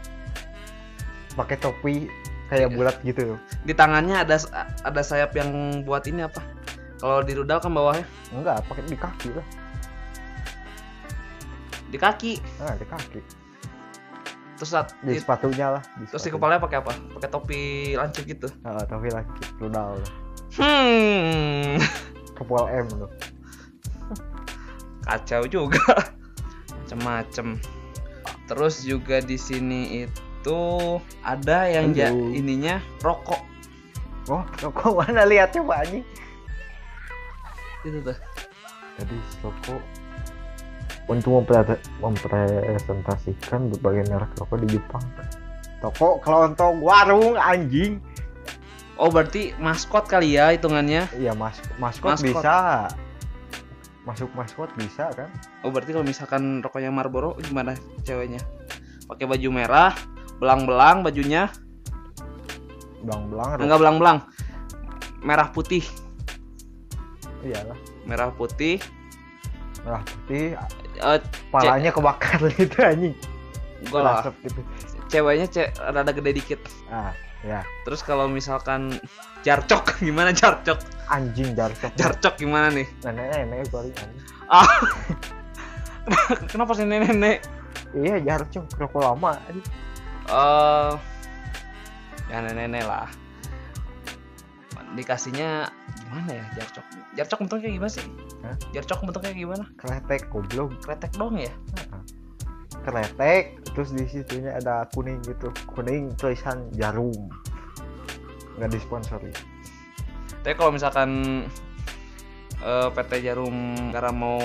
Pakai 1.35 1.59
topi 1.59 2.07
kayak 2.47 2.71
Iya. 2.71 2.77
bulat 2.77 2.97
gitu. 3.03 3.35
Di 3.67 3.75
tangannya 3.75 4.23
ada 4.23 4.39
ada 4.85 5.03
sayap 5.03 5.35
yang 5.35 5.83
buat 5.83 6.07
ini 6.07 6.23
apa? 6.23 6.39
Kalau 7.03 7.21
di 7.27 7.35
rudal 7.35 7.59
kan 7.59 7.75
bawahnya? 7.75 8.07
Enggak 8.31 8.63
pakai 8.71 8.83
di 8.87 8.97
kaki 8.97 9.29
lah. 9.35 9.47
Di 11.91 11.99
kaki? 11.99 12.33
Nah 12.63 12.75
di 12.79 12.87
kaki. 12.87 13.21
Terus 14.55 14.71
saat 14.71 14.95
di 15.03 15.19
di, 15.19 15.19
sepatunya 15.19 15.67
lah 15.79 15.83
terus 16.07 16.23
di 16.23 16.31
sepatu. 16.31 16.39
kepalanya 16.39 16.63
pakai 16.63 16.79
apa? 16.79 16.93
Pakai 17.19 17.29
topi 17.35 17.61
lancip 17.99 18.23
gitu? 18.23 18.47
Ah, 18.63 18.87
topi 18.87 19.11
lagi 19.11 19.31
rudal. 19.59 19.99
Hmm. 20.55 21.83
Kepala 22.39 22.71
M 22.71 22.87
tuh 22.87 23.11
kacau 25.05 25.45
juga 25.45 25.81
macem-macem 26.75 27.61
terus 28.45 28.83
juga 28.83 29.21
di 29.21 29.37
sini 29.37 30.05
itu 30.05 30.61
ada 31.21 31.65
yang 31.67 31.93
ja- 31.93 32.13
ininya 32.13 32.77
rokok 33.01 33.41
oh 34.29 34.43
kok 34.59 34.93
mana 34.99 35.25
lihatnya 35.25 35.61
pak 35.63 35.79
anjing 35.83 36.05
itu 37.83 37.99
tuh 38.01 38.17
Jadi 38.95 39.17
Sloko 39.35 39.77
untuk 41.05 41.31
mempre- 41.37 41.83
mempresentasikan 41.99 43.69
berbagai 43.69 44.09
merek 44.09 44.33
rokok 44.35 44.57
di 44.65 44.79
Jepang. 44.79 45.05
Toko 45.83 46.17
kelontong 46.17 46.81
warung 46.81 47.37
anjing. 47.37 48.01
oh 48.95 49.11
berarti 49.11 49.53
maskot 49.59 50.07
kali 50.07 50.39
ya 50.39 50.49
hitungannya 50.49 51.11
Iya 51.13 51.35
mas 51.35 51.59
maskot, 51.77 52.17
Maskot. 52.17 52.41
bisa. 52.41 52.89
Masuk 54.05 54.29
maskot 54.33 54.69
bisa 54.77 55.09
kan? 55.11 55.33
oh 55.65 55.73
berarti 55.73 55.91
kalau 55.91 56.05
misalkan 56.05 56.61
rokoknya 56.61 56.89
Marlboro 56.89 57.41
gimana 57.41 57.73
ceweknya 58.03 58.37
pakai 59.05 59.25
baju 59.25 59.49
merah 59.51 59.97
belang-belang 60.37 61.01
bajunya 61.01 61.49
Belang-belang. 63.01 63.61
enggak 63.61 63.81
belang-belang 63.81 64.19
merah 65.21 65.49
putih 65.49 65.85
Iyalah. 67.41 67.77
merah 68.05 68.29
putih 68.31 68.81
Merah 69.81 70.01
putih, 70.01 70.57
eh 70.97 71.21
palanya 71.51 71.93
kebakar 71.93 72.41
gitu 72.57 72.77
anjing. 72.81 73.13
gua 73.89 74.01
lah 74.01 74.17
gitu. 74.41 74.61
ceweknya 75.09 75.45
ce 75.45 75.69
rada 75.79 76.09
gede 76.09 76.33
dikit 76.35 76.61
Ah, 76.89 77.13
ya. 77.45 77.61
terus 77.85 78.01
kalau 78.01 78.27
misalkan 78.27 78.97
jarcok 79.43 79.95
gimana 80.05 80.33
jarcok 80.33 80.81
Anjing 81.07 81.53
jarcok. 81.53 81.93
jarcok 81.95 82.35
gimana 82.35 82.73
nih 82.73 82.89
Nenek-nenek 83.05 83.69
paling 83.69 83.93
anjing. 83.93 84.25
ah 84.49 84.69
kenapa 86.51 86.73
sih 86.75 86.85
nenek-nenek 86.85 87.45
Iya 87.95 88.19
jarcok 88.19 88.67
rokok 88.75 89.03
lama. 89.05 89.39
eh 90.27 90.93
ya 92.27 92.39
nenek-nenek 92.41 92.83
lah 92.83 93.07
dikasihnya 94.95 95.67
gimana 95.99 96.31
ya 96.39 96.45
jarcok 96.55 96.85
jarcok 97.15 97.39
bentuknya 97.45 97.71
gimana 97.73 97.91
sih 97.91 98.07
Hah? 98.47 98.57
jarcok 98.71 99.03
bentuknya 99.03 99.35
gimana 99.35 99.65
Kretek 99.75 100.31
goblok. 100.31 100.71
kretek 100.81 101.11
dong 101.15 101.35
ya 101.37 101.51
kretek 102.85 103.65
terus 103.73 103.91
di 103.91 104.05
situnya 104.07 104.55
ada 104.61 104.87
kuning 104.93 105.19
gitu. 105.25 105.51
Kuning 105.73 106.13
tulisan 106.21 106.69
jarum. 106.77 107.33
Nggak 108.61 108.71
disponsori. 108.77 109.33
Tapi 110.45 110.55
kalau 110.55 110.77
misalkan 110.77 111.11
eh, 112.61 112.89
PT 112.93 113.25
Jarum 113.25 113.57
Negara 113.91 114.13
mau 114.13 114.39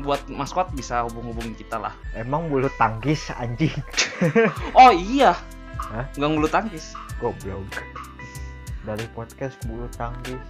buat 0.00 0.24
maskot 0.32 0.72
bisa 0.72 1.04
hubung-hubungin 1.08 1.52
kita 1.56 1.76
lah. 1.76 1.92
Emang 2.16 2.48
bulu 2.48 2.68
tangkis 2.80 3.32
anjing? 3.36 3.72
Oh 4.78 4.94
iya. 4.94 5.34
Hah? 5.90 6.06
nggak 6.14 6.30
ngulu 6.30 6.46
tangkis. 6.46 6.94
Goblok. 7.18 7.82
Dari 8.86 9.04
podcast 9.12 9.58
bulu 9.66 9.90
tangkis. 9.98 10.40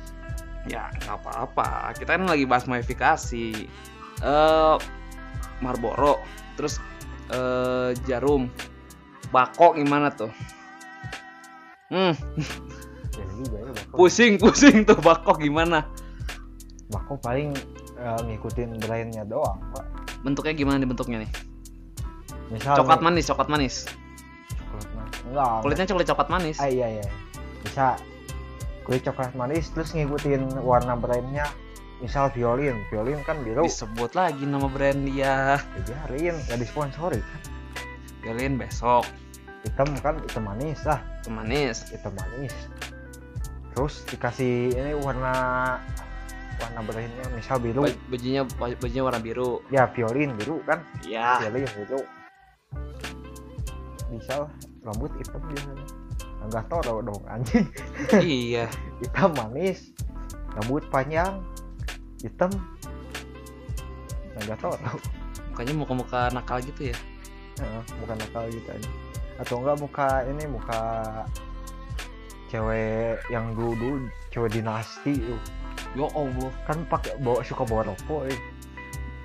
Ya 0.69 0.93
nggak 1.03 1.25
apa-apa. 1.25 1.97
Kita 1.97 2.21
kan 2.21 2.29
lagi 2.29 2.45
bahas 2.45 2.69
modifikasi. 2.69 3.67
Eh 4.23 4.77
Marlboro 5.62 6.22
terus 6.55 6.79
eh 7.33 7.97
jarum. 8.05 8.49
Bako 9.33 9.81
gimana 9.81 10.13
tuh? 10.13 10.29
Hmm. 11.89 12.13
Ya 13.13 13.25
ya 13.49 13.73
pusing 13.93 14.37
pusing 14.37 14.85
tuh 14.85 14.97
bako 15.01 15.37
gimana? 15.41 15.89
Bako 16.93 17.17
paling 17.21 17.53
eh, 17.97 18.21
ngikutin 18.29 18.77
brandnya 18.81 19.25
doang 19.25 19.61
pak. 19.73 19.85
Bentuknya 20.21 20.53
gimana 20.53 20.77
nih 20.81 20.89
bentuknya 20.89 21.19
nih? 21.25 21.31
Misal 22.53 22.77
coklat 22.77 23.01
nih- 23.01 23.07
manis 23.09 23.25
coklat 23.29 23.49
manis. 23.49 23.75
Coklat 24.53 24.89
manis 24.93 25.17
enggak. 25.25 25.57
Kulitnya 25.65 25.87
coklat 25.89 26.07
coklat 26.13 26.29
manis. 26.29 26.57
Ah 26.61 26.69
iya 26.69 26.87
iya. 27.01 27.07
Bisa 27.65 27.97
kulit 28.85 29.01
coklat 29.07 29.33
manis 29.33 29.71
terus 29.73 29.97
ngikutin 29.97 30.61
warna 30.61 30.93
brandnya 30.99 31.49
misal 32.03 32.35
violin 32.35 32.83
violin 32.91 33.23
kan 33.23 33.39
biru. 33.47 33.63
Disebut 33.63 34.19
lagi 34.19 34.43
nama 34.43 34.67
brand 34.67 35.07
dia. 35.07 35.63
Ya 35.63 35.81
biarin 35.87 36.35
gak 36.51 36.59
disponsori 36.59 37.23
kan. 37.23 37.41
Kalian 38.27 38.59
besok. 38.59 39.07
Hitam 39.63 39.95
kan 40.03 40.19
hitam 40.27 40.43
manis 40.51 40.83
lah. 40.83 40.99
Itu 41.23 41.31
manis. 41.31 41.87
Hitam 41.95 42.13
manis. 42.19 42.51
Terus 43.73 44.03
dikasih 44.11 44.75
ini 44.75 44.93
warna 44.99 45.33
warna 46.59 46.81
brandnya 46.83 47.27
misal 47.39 47.63
biru. 47.63 47.87
Baj- 47.87 48.03
bajunya 48.11 48.43
baj- 48.59 48.79
bajunya 48.83 49.03
warna 49.07 49.21
biru. 49.23 49.63
Ya 49.71 49.87
violin 49.95 50.35
biru 50.35 50.59
kan. 50.67 50.83
Ya. 51.07 51.39
Violin 51.39 51.71
biru. 51.79 52.03
Bisa 54.13 54.45
lah 54.45 54.51
rambut 54.83 55.09
hitam 55.17 55.41
biasanya 55.47 55.87
enggak 56.43 56.67
tahu 56.67 57.01
dong 57.07 57.23
anjing. 57.31 57.65
Iya. 58.19 58.67
Hitam 59.01 59.31
manis 59.39 59.95
rambut 60.59 60.85
panjang 60.91 61.41
hitam. 62.23 62.50
Enggak 64.38 64.59
tahu. 64.62 64.75
Tau 64.79 64.99
mukanya 65.52 65.75
muka-muka 65.76 66.21
nakal 66.33 66.59
gitu 66.64 66.95
ya? 66.95 66.97
Heeh, 67.61 67.83
bukan 68.00 68.17
nakal 68.17 68.45
gitu 68.49 68.69
aja. 68.73 68.91
Atau 69.43 69.61
enggak 69.61 69.76
muka 69.83 70.09
ini 70.25 70.45
muka 70.49 70.81
cewek 72.49 73.21
yang 73.29 73.52
dulu 73.52 73.73
dulu 73.76 73.97
cewek 74.33 74.50
dinasti 74.57 75.12
tuh. 75.19 75.41
Ya 75.93 76.09
Allah. 76.17 76.50
Kan 76.64 76.88
pakai 76.88 77.21
bawa 77.21 77.45
suka 77.45 77.69
bawa 77.69 77.93
rokok 77.93 78.33
eh. 78.33 78.41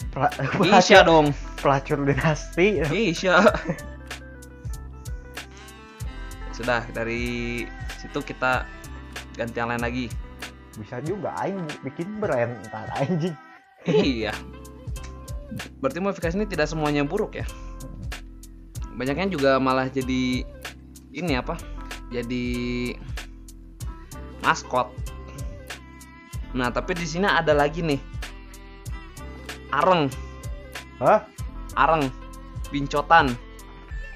Pela- 0.12 0.34
Isya 0.82 1.06
dong. 1.06 1.32
pelacur 1.62 2.01
dinasti. 2.04 2.82
Isya. 2.92 3.39
Sudah 6.51 6.82
dari 6.92 7.63
situ 8.01 8.20
kita 8.25 8.66
ganti 9.38 9.58
yang 9.62 9.70
lain 9.70 9.84
lagi 9.86 10.06
bisa 10.78 11.02
juga 11.02 11.34
aing 11.42 11.66
bikin 11.82 12.22
brand 12.22 12.54
ntar 12.70 12.86
anjing. 13.02 13.34
Iya. 13.90 14.34
Berarti 15.82 16.00
modifikasi 16.02 16.36
ini 16.38 16.48
tidak 16.48 16.70
semuanya 16.70 17.02
buruk 17.02 17.40
ya? 17.40 17.46
Banyaknya 18.94 19.34
juga 19.34 19.52
malah 19.58 19.90
jadi 19.90 20.46
ini 21.14 21.34
apa? 21.34 21.58
Jadi 22.14 22.94
maskot. 24.46 24.94
Nah 26.54 26.70
tapi 26.70 26.94
di 26.94 27.06
sini 27.10 27.26
ada 27.26 27.58
lagi 27.58 27.82
nih. 27.82 28.02
Areng. 29.74 30.10
Hah? 31.02 31.26
Areng. 31.76 32.10
Bincotan. 32.70 33.34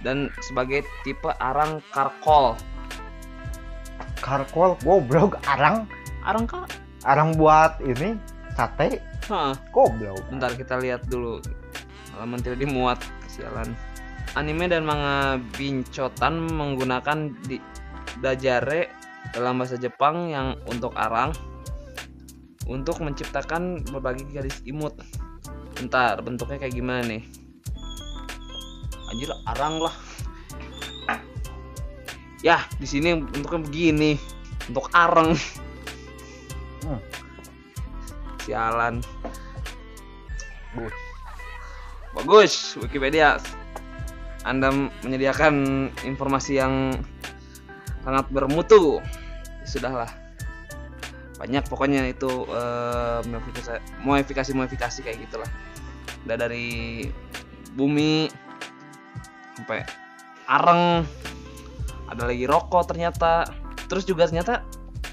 Dan 0.01 0.33
sebagai 0.41 0.81
tipe 1.05 1.29
arang 1.37 1.81
karkol. 1.93 2.57
Karkol 4.21 4.77
goblok 4.81 5.37
arang 5.45 5.85
arang 6.25 6.45
kak 6.45 6.69
arang 7.05 7.33
buat 7.33 7.81
ini 7.81 8.17
sate. 8.53 9.01
Hah, 9.29 9.55
goblok. 9.71 10.21
Bentar 10.29 10.53
kita 10.53 10.77
lihat 10.81 11.07
dulu. 11.07 11.39
Halaman 12.13 12.41
tidak 12.43 12.61
dimuat 12.61 12.99
kesialan. 13.25 13.73
Anime 14.37 14.71
dan 14.71 14.87
manga 14.87 15.39
bincotan 15.57 16.47
menggunakan 16.51 17.31
di 17.47 17.59
dajare 18.19 18.91
dalam 19.31 19.59
bahasa 19.59 19.79
Jepang 19.79 20.29
yang 20.29 20.59
untuk 20.67 20.93
arang. 20.99 21.31
Untuk 22.69 23.01
menciptakan 23.01 23.81
berbagai 23.89 24.29
garis 24.29 24.61
imut. 24.67 24.93
Bentar 25.79 26.21
bentuknya 26.21 26.61
kayak 26.61 26.75
gimana 26.77 27.01
nih? 27.07 27.23
Anjir 29.11 29.31
arang 29.49 29.81
lah. 29.81 29.95
Ya 32.41 32.61
di 32.77 32.85
sini 32.85 33.17
bentuknya 33.17 33.61
begini. 33.65 34.11
Untuk 34.69 34.87
arang 34.93 35.33
Hmm. 36.81 37.01
sialan. 38.41 39.05
Bus 40.73 41.11
bagus 42.15 42.75
Wikipedia. 42.79 43.39
Anda 44.41 44.73
menyediakan 45.05 45.53
informasi 46.01 46.57
yang 46.57 46.97
sangat 48.01 48.25
bermutu. 48.33 48.97
Sudahlah. 49.63 50.09
Banyak 51.37 51.65
pokoknya 51.69 52.09
itu 52.09 52.45
eh, 52.49 53.19
modifikasi 53.25 53.81
modifikasi 54.01 54.51
modifikasi 54.57 54.99
kayak 55.05 55.17
gitulah. 55.29 55.49
Udah 56.25 56.37
dari 56.37 57.05
bumi 57.77 58.29
sampai 59.57 59.85
areng. 60.49 61.05
Ada 62.09 62.27
lagi 62.27 62.45
rokok 62.49 62.89
ternyata. 62.89 63.45
Terus 63.85 64.03
juga 64.09 64.25
ternyata 64.25 64.65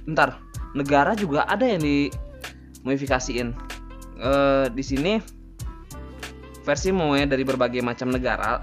bentar 0.08 0.40
negara 0.76 1.16
juga 1.16 1.44
ada 1.48 1.64
yang 1.64 1.80
dimodifikasiin. 1.80 3.54
Eh, 4.18 4.66
di 4.74 4.82
sini 4.82 5.12
versi 6.66 6.90
moe 6.90 7.22
dari 7.24 7.46
berbagai 7.46 7.80
macam 7.80 8.10
negara 8.12 8.60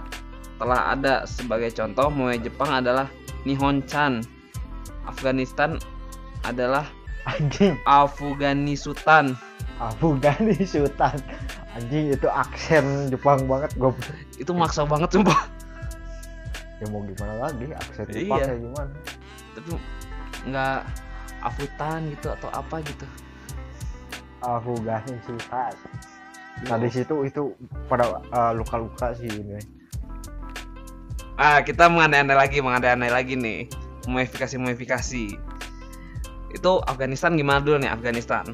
telah 0.59 0.93
ada 0.93 1.23
sebagai 1.25 1.71
contoh. 1.73 2.11
Moe 2.11 2.35
Jepang 2.37 2.69
adalah 2.83 3.07
Nihon-chan. 3.47 4.21
Afghanistan 5.05 5.77
adalah 6.43 6.85
anjing. 7.25 7.77
Afganisutan 7.85 9.37
Afghani 9.75 10.63
Sultan 10.63 11.19
anjing 11.75 12.15
itu 12.15 12.27
aksen 12.31 13.11
Jepang 13.11 13.43
banget 13.45 13.75
goblok. 13.75 14.15
Itu 14.39 14.55
maksa 14.55 14.87
banget 14.87 15.11
sumpah. 15.11 15.51
Ya 16.79 16.85
mau 16.91 17.03
gimana 17.03 17.49
lagi 17.49 17.71
aksen 17.75 18.07
Iya. 18.07 18.15
Jepang 18.23 18.39
kayak 18.39 18.59
gimana? 18.63 18.93
Tapi 19.55 19.71
nggak 20.47 20.79
afutan 21.45 22.09
gitu 22.09 22.33
atau 22.33 22.49
apa 22.49 22.81
gitu? 22.81 23.05
Afghani 24.45 25.17
Sultan 25.25 25.73
nah 26.63 26.79
di 26.79 26.87
situ 26.87 27.27
itu 27.27 27.51
pada 27.91 28.23
eh, 28.31 28.51
luka-luka 28.55 29.11
sih 29.19 29.27
ini. 29.27 29.59
Ah 31.35 31.59
kita 31.59 31.91
mengandai-andai 31.91 32.37
lagi 32.37 32.63
mengandai-andai 32.63 33.11
lagi 33.11 33.35
nih. 33.35 33.67
Modifikasi 34.07 34.55
modifikasi 34.55 35.35
itu 36.55 36.71
Afghanistan 36.87 37.35
gimana 37.35 37.59
dulu 37.59 37.83
nih 37.83 37.91
Afghanistan? 37.91 38.47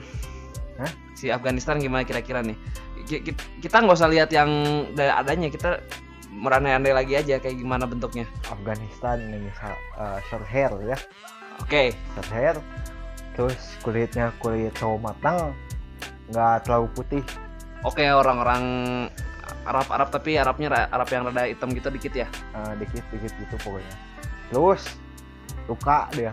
Hah? 0.82 0.90
si 1.14 1.30
Afghanistan 1.30 1.78
gimana 1.78 2.02
kira-kira 2.02 2.42
nih? 2.42 2.58
Ki- 3.06 3.22
ki- 3.22 3.62
kita 3.62 3.86
nggak 3.86 3.94
usah 4.02 4.10
lihat 4.10 4.34
yang 4.34 4.50
dari 4.98 5.14
adanya 5.14 5.54
kita 5.54 5.86
merandai-andai 6.34 6.98
lagi 6.98 7.14
aja 7.14 7.38
kayak 7.38 7.62
gimana 7.62 7.86
bentuknya. 7.86 8.26
Afghanistan 8.50 9.22
ini 9.30 9.46
misal 9.46 9.78
eh, 10.02 10.18
short 10.26 10.48
hair 10.50 10.74
ya 10.90 10.98
oke. 11.60 11.84
Short 12.16 12.30
hair 12.32 12.56
terus 13.32 13.58
kulitnya 13.82 14.32
kulit 14.38 14.72
sawo 14.78 14.96
matang. 14.96 15.52
Nggak 16.30 16.64
terlalu 16.64 16.88
putih. 16.96 17.24
Oke 17.82 18.06
orang-orang 18.08 18.64
Arab 19.66 19.88
Arab 19.90 20.08
tapi 20.10 20.38
Arabnya 20.38 20.68
ra- 20.70 20.90
Arab 20.92 21.10
yang 21.10 21.28
rada 21.28 21.44
hitam 21.46 21.74
gitu 21.74 21.90
dikit 21.90 22.14
ya? 22.16 22.28
Eh, 22.56 22.74
dikit-dikit 22.80 23.34
gitu 23.36 23.56
pokoknya. 23.60 23.96
Terus 24.48 24.82
luka 25.68 26.08
dia. 26.14 26.32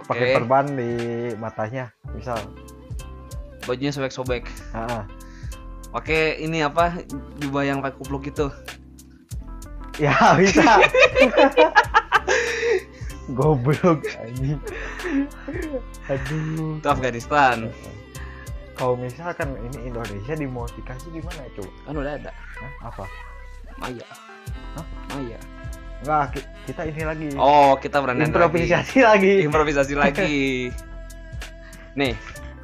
Oke. 0.00 0.08
Pakai 0.10 0.26
perban 0.36 0.66
di 0.68 0.90
matanya 1.36 1.90
misal. 2.12 2.38
Bajunya 3.64 3.90
sobek-sobek. 3.90 4.44
Ah, 4.76 5.08
Oke, 5.94 6.36
ini 6.36 6.58
apa? 6.58 6.98
Jubah 7.38 7.62
yang 7.62 7.78
pakai 7.78 7.96
kupluk 7.96 8.26
gitu. 8.26 8.50
ya 9.94 10.10
bisa 10.34 10.66
goblok 13.30 14.04
anjing 14.16 14.60
aduh 16.04 16.76
Itu 16.76 16.86
Afghanistan. 16.86 17.72
kalau 18.74 18.94
misalkan 18.94 19.54
ini 19.62 19.88
Indonesia 19.88 20.34
dimodifikasi 20.34 21.06
gimana 21.08 21.40
coba 21.54 21.70
Kan 21.82 21.94
udah 21.94 22.12
ada. 22.16 22.32
Hah, 22.34 22.72
apa 22.84 23.04
Maya. 23.74 24.06
Hah? 24.74 24.86
Maya. 25.10 25.38
Enggak, 25.98 26.24
ki- 26.32 26.48
kita 26.66 26.82
ini 26.84 27.02
lagi 27.02 27.26
Oh, 27.34 27.74
kita 27.74 27.98
berani 27.98 28.22
improvisasi 28.24 28.98
lagi. 29.00 29.34
Improvisasi 29.40 29.94
lagi. 29.94 30.68
Nih, 31.98 32.12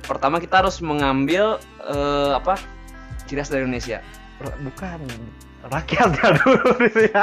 pertama 0.03 0.39
kita 0.39 0.61
harus 0.61 0.79
mengambil 0.81 1.57
eh, 1.81 2.33
apa 2.35 2.59
ciri 3.25 3.39
khas 3.39 3.49
dari 3.49 3.63
Indonesia 3.65 4.03
bukan 4.61 4.99
rakyatnya 5.63 6.27
dulu 6.43 6.73
ya 7.07 7.23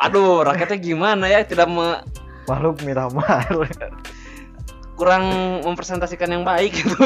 aduh 0.00 0.44
rakyatnya 0.44 0.78
gimana 0.78 1.24
ya? 1.28 1.44
Tidak 1.44 1.68
me- 1.68 2.02
makhluk 2.46 2.82
Miramar 2.86 3.50
kurang 4.96 5.24
mempresentasikan 5.62 6.32
yang 6.32 6.42
baik 6.42 6.72
gitu. 6.72 6.96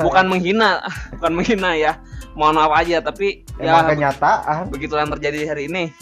Bukan 0.00 0.26
menghina 0.32 0.80
bukan 1.20 1.32
menghina 1.36 1.76
ya. 1.76 2.00
Mohon 2.34 2.64
maaf 2.64 2.72
aja 2.82 2.98
tapi 3.04 3.44
emang 3.60 3.86
ya 3.86 3.90
kenyataan. 3.94 4.72
begitu 4.72 4.96
yang 4.96 5.12
terjadi 5.12 5.54
hari 5.54 5.68
ini. 5.68 5.92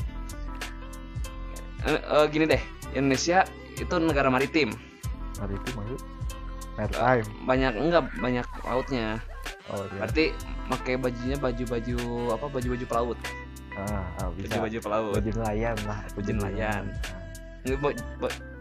Eh, 1.83 1.99
eh, 1.99 2.25
gini 2.31 2.47
deh 2.47 2.63
Indonesia 2.95 3.43
itu 3.75 3.95
negara 3.99 4.31
maritim. 4.31 4.71
Hari 5.43 5.59
itu 5.59 5.69
maksud? 5.75 6.01
Maritime. 6.79 7.27
Banyak 7.45 7.73
enggak 7.75 8.05
banyak 8.23 8.47
lautnya. 8.63 9.19
Oh 9.69 9.83
iya. 9.83 9.99
Berarti 9.99 10.25
pakai 10.71 10.95
bajunya 10.97 11.37
baju-baju 11.37 11.99
apa 12.39 12.47
baju-baju 12.49 12.85
pelaut 12.87 13.19
ah, 13.79 14.05
ah, 14.21 14.29
bisa. 14.37 14.59
Baju-baju 14.59 14.79
pelaut. 14.83 15.13
Baju 15.17 15.31
nelayan 15.41 15.77
lah 15.89 15.99
Baju 16.13 16.31
nelayan. 16.37 16.83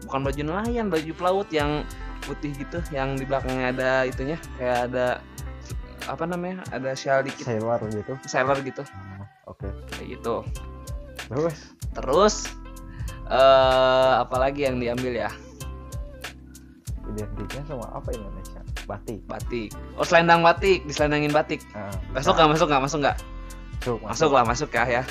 Bukan 0.06 0.20
baju 0.22 0.40
nelayan 0.40 0.86
baju 0.88 1.10
pelaut 1.18 1.48
yang 1.50 1.82
putih 2.22 2.54
gitu 2.54 2.78
yang 2.94 3.18
di 3.18 3.26
belakangnya 3.26 3.74
ada 3.74 3.90
itunya 4.06 4.38
kayak 4.54 4.86
ada 4.86 5.18
apa 6.06 6.22
namanya 6.26 6.62
ada 6.70 6.94
shawl 6.94 7.26
dikit. 7.26 7.46
Sailor 7.46 7.82
gitu. 7.90 8.14
Sailor 8.26 8.58
gitu. 8.62 8.82
Ah, 8.94 9.26
oke. 9.50 9.66
Kayak 9.98 10.18
gitu. 10.18 10.34
Terus? 11.26 11.56
Terus 11.92 12.34
eh 13.26 14.12
apalagi 14.22 14.70
yang 14.70 14.78
diambil 14.78 15.26
ya? 15.26 15.30
Identiknya 17.10 17.62
sama 17.66 17.90
apa 17.90 18.08
Indonesia? 18.14 18.62
Batik. 18.86 19.20
Batik. 19.26 19.74
Oh 19.98 20.06
selendang 20.06 20.46
batik 20.46 20.86
diselendangin 20.86 21.34
batik. 21.34 21.58
Ah, 21.74 21.90
masuk 22.14 22.38
nggak? 22.38 22.48
Masuk 22.54 22.66
nggak? 22.70 22.82
Masuk 22.86 22.98
nggak 23.02 23.18
masuk, 23.82 23.98
masuk. 24.06 24.30
Lah 24.30 24.44
masuk 24.46 24.68
ya 24.70 24.84
ya. 24.86 25.02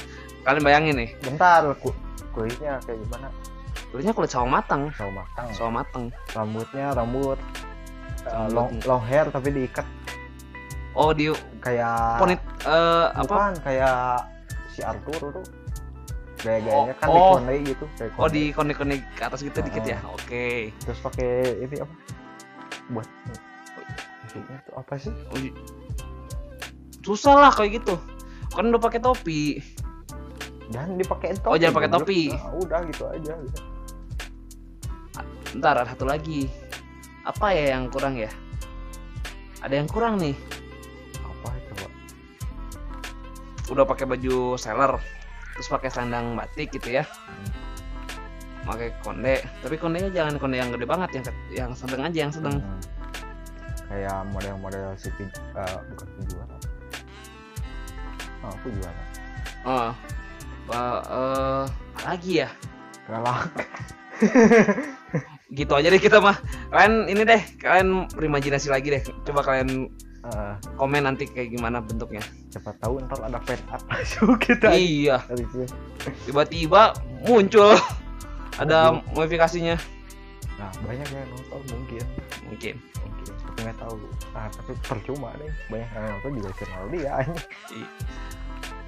Kalian 0.48 0.64
bayangin 0.64 0.96
nih. 0.96 1.10
Bentar 1.22 1.68
ku 1.84 1.92
kulitnya 2.32 2.80
kayak 2.88 2.98
gimana? 3.04 3.28
Kulitnya 3.92 4.14
kulit 4.16 4.32
sawo 4.32 4.48
matang. 4.48 4.90
Sawo 4.96 5.12
matang. 5.12 5.48
Sawo 5.52 5.70
matang. 5.70 6.04
Rambutnya 6.32 6.96
rambut 6.96 7.40
uh, 8.32 8.48
long, 8.50 8.72
long 8.88 9.04
hair 9.04 9.28
tapi 9.28 9.52
diikat. 9.52 9.84
Oh 10.92 11.16
di 11.16 11.32
kayak 11.64 12.20
ponit 12.20 12.40
eh, 12.68 13.06
apa? 13.16 13.24
Bukan 13.28 13.54
kayak 13.64 14.28
si 14.72 14.80
Arthur 14.84 15.20
tuh. 15.40 15.46
Gaya-gayanya 16.42 16.98
kan 16.98 17.06
Oh, 17.06 17.14
di 17.14 17.22
oh. 17.22 17.32
konde 17.38 17.56
gitu 17.70 17.86
kayak 18.02 18.12
oh 18.18 18.30
di 18.34 18.44
konek-konek 18.50 19.00
ke 19.14 19.22
atas 19.22 19.46
gitu 19.46 19.62
dikit 19.62 19.86
ya? 19.86 20.02
Oh. 20.02 20.18
oke. 20.18 20.74
Terus 20.74 21.00
pakai 21.06 21.32
ini 21.62 21.76
apa? 21.78 21.96
Buat 22.92 23.08
maksudnya 24.26 24.58
tuh 24.66 24.74
apa 24.74 24.94
sih? 24.98 25.14
Oh, 25.14 25.38
susah 27.06 27.36
lah 27.38 27.52
kayak 27.54 27.82
gitu 27.82 27.96
kan 28.52 28.68
udah 28.68 28.82
pakai 28.82 29.00
topi. 29.00 29.64
Jangan 30.72 30.96
dipakein 30.96 31.36
topi 31.36 31.52
Oh, 31.52 31.60
jangan 31.60 31.76
pakai 31.84 31.92
topi. 31.92 32.22
Nah, 32.32 32.56
udah 32.56 32.80
gitu 32.88 33.04
aja. 33.08 33.34
Gitu. 33.36 33.60
ntar 35.52 35.76
ada 35.76 35.92
satu 35.92 36.08
lagi. 36.08 36.48
Apa 37.28 37.52
ya 37.52 37.76
yang 37.76 37.92
kurang 37.92 38.16
ya? 38.16 38.32
Ada 39.60 39.84
yang 39.84 39.88
kurang 39.92 40.16
nih. 40.16 40.32
Apa 41.20 41.52
coba 41.72 41.88
udah 43.72 43.86
pakai 43.88 44.06
baju 44.08 44.56
sailor 44.56 45.00
terus 45.56 45.68
pakai 45.68 45.92
selendang 45.92 46.40
batik 46.40 46.72
gitu 46.72 47.04
ya. 47.04 47.04
Pakai 48.64 48.96
konde. 49.04 49.44
Tapi 49.60 49.76
kondenya 49.76 50.08
jangan 50.08 50.40
konde 50.40 50.56
yang 50.56 50.72
gede 50.72 50.88
banget 50.88 51.10
yang 51.20 51.24
yang 51.52 51.72
sedang 51.76 52.02
aja 52.08 52.18
yang 52.18 52.34
sedang. 52.34 52.58
Hmm. 52.60 52.80
kayak 53.92 54.24
model-model 54.32 54.96
si 54.96 55.12
pin, 55.20 55.28
eh, 55.52 55.78
bukan 55.92 56.08
penjuara 56.16 56.61
oh 58.46 58.52
aku 58.52 58.68
juara. 58.76 59.04
Oh 59.66 59.90
apa 60.72 60.82
eh, 61.10 61.64
apa 61.68 62.02
lagi 62.16 62.32
ya? 62.46 62.50
Galak 63.10 63.50
gitu 65.58 65.74
aja 65.76 65.88
deh 65.92 66.02
kita 66.02 66.22
mah. 66.24 66.38
Kalian 66.72 67.12
ini 67.12 67.22
deh 67.28 67.42
kalian 67.60 68.08
berimajinasi 68.14 68.72
lagi 68.72 68.94
deh. 68.94 69.04
Coba 69.26 69.42
kalian 69.44 69.92
Eh, 70.22 70.54
komen 70.78 71.02
nanti 71.02 71.26
kayak 71.26 71.50
gimana 71.58 71.82
bentuknya. 71.82 72.22
Siapa 72.54 72.78
tahu 72.78 73.02
ntar 73.10 73.26
ada 73.26 73.42
fan 73.42 73.58
art 73.74 73.82
masuk 73.90 74.38
kita. 74.38 74.70
Iya. 74.78 75.18
Tiba-tiba 76.30 76.94
muncul. 77.26 77.74
Ada 78.62 79.02
modifikasinya. 79.18 79.82
Nah 80.62 80.70
banyak 80.86 81.08
yang 81.10 81.26
nonton 81.34 81.62
mungkin. 81.74 82.06
Mungkin. 82.54 82.76
Mungkin 82.78 83.34
nggak 83.60 83.78
tahu. 83.78 83.96
Nah 84.32 84.48
tapi 84.50 84.72
percuma 84.86 85.30
deh. 85.36 85.52
Banyak 85.68 85.90
yang 85.92 86.06
nonton 86.16 86.32
juga 86.40 86.50
channel 86.60 86.86
dia 86.92 87.14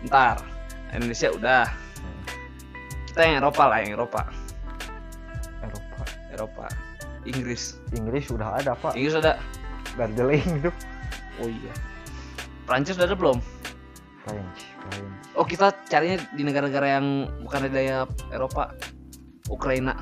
ntar 0.08 0.44
Indonesia 0.92 1.30
udah. 1.32 1.66
Kita 3.10 3.20
yang 3.24 3.36
Eropa 3.46 3.64
lah 3.70 3.78
yang 3.86 3.92
Eropa. 3.98 4.22
Eropa. 5.64 6.04
Eropa. 6.34 6.66
Inggris. 7.24 7.78
Inggris 7.96 8.28
sudah 8.28 8.60
ada 8.60 8.76
pak. 8.76 8.98
Inggris 8.98 9.16
ada. 9.18 9.40
Gardeling 9.94 10.44
itu. 10.60 10.72
Oh 11.42 11.50
iya. 11.50 11.74
Prancis 12.66 12.98
udah 12.98 13.08
ada 13.10 13.18
belum? 13.18 13.38
French 14.26 14.60
French. 14.82 15.24
Oh 15.38 15.46
kita 15.46 15.74
carinya 15.90 16.18
di 16.34 16.42
negara-negara 16.46 16.88
yang 17.00 17.30
bukan 17.46 17.70
dari 17.70 17.90
Eropa. 18.34 18.74
Ukraina. 19.52 19.94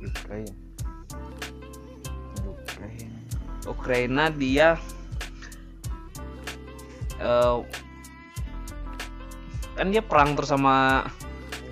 Ukraine 0.00 0.63
Ukraina 3.64 4.28
dia 4.28 4.76
eh, 7.18 7.56
kan 9.74 9.86
dia 9.90 10.02
perang 10.04 10.38
terus 10.38 10.54
sama 10.54 11.06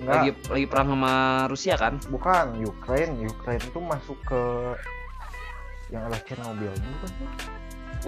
enggak. 0.01 0.11
lagi 0.11 0.29
lagi 0.51 0.65
perang 0.67 0.87
sama 0.91 1.13
Rusia 1.47 1.75
kan? 1.79 1.99
Bukan 2.11 2.59
Ukraine. 2.59 3.15
Ukraine 3.23 3.63
itu 3.63 3.79
masuk 3.79 4.17
ke 4.27 4.41
yang 5.93 6.09
ada 6.09 6.17
Chernobyl 6.25 6.73
bukan 6.73 7.09
sih? 7.13 7.27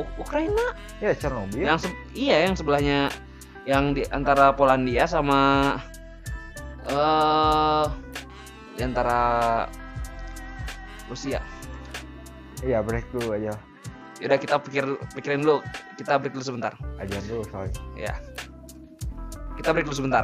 U- 0.02 0.16
Ukraina? 0.20 0.66
Ya 1.00 1.16
Chernobyl. 1.16 1.64
Yang 1.64 1.88
se- 1.88 1.98
iya 2.12 2.44
yang 2.50 2.58
sebelahnya 2.58 3.14
yang 3.64 3.96
di 3.96 4.04
antara 4.12 4.52
Polandia 4.52 5.08
sama 5.08 5.74
eh 6.86 7.86
di 8.76 8.82
antara 8.84 9.20
Rusia. 11.08 11.40
Iya 12.66 12.82
break 12.84 13.08
dulu 13.14 13.38
aja 13.38 13.54
Yaudah 14.24 14.40
kita 14.40 14.56
pikir 14.64 14.86
pikirin 15.18 15.44
dulu. 15.44 15.60
Kita 16.00 16.20
break 16.20 16.34
dulu 16.36 16.44
sebentar. 16.44 16.72
Aja 17.02 17.20
dulu 17.28 17.44
soalnya 17.52 17.76
ya 17.96 18.14
kita 19.56 19.72
break 19.72 19.88
dulu 19.88 19.98
sebentar 19.98 20.24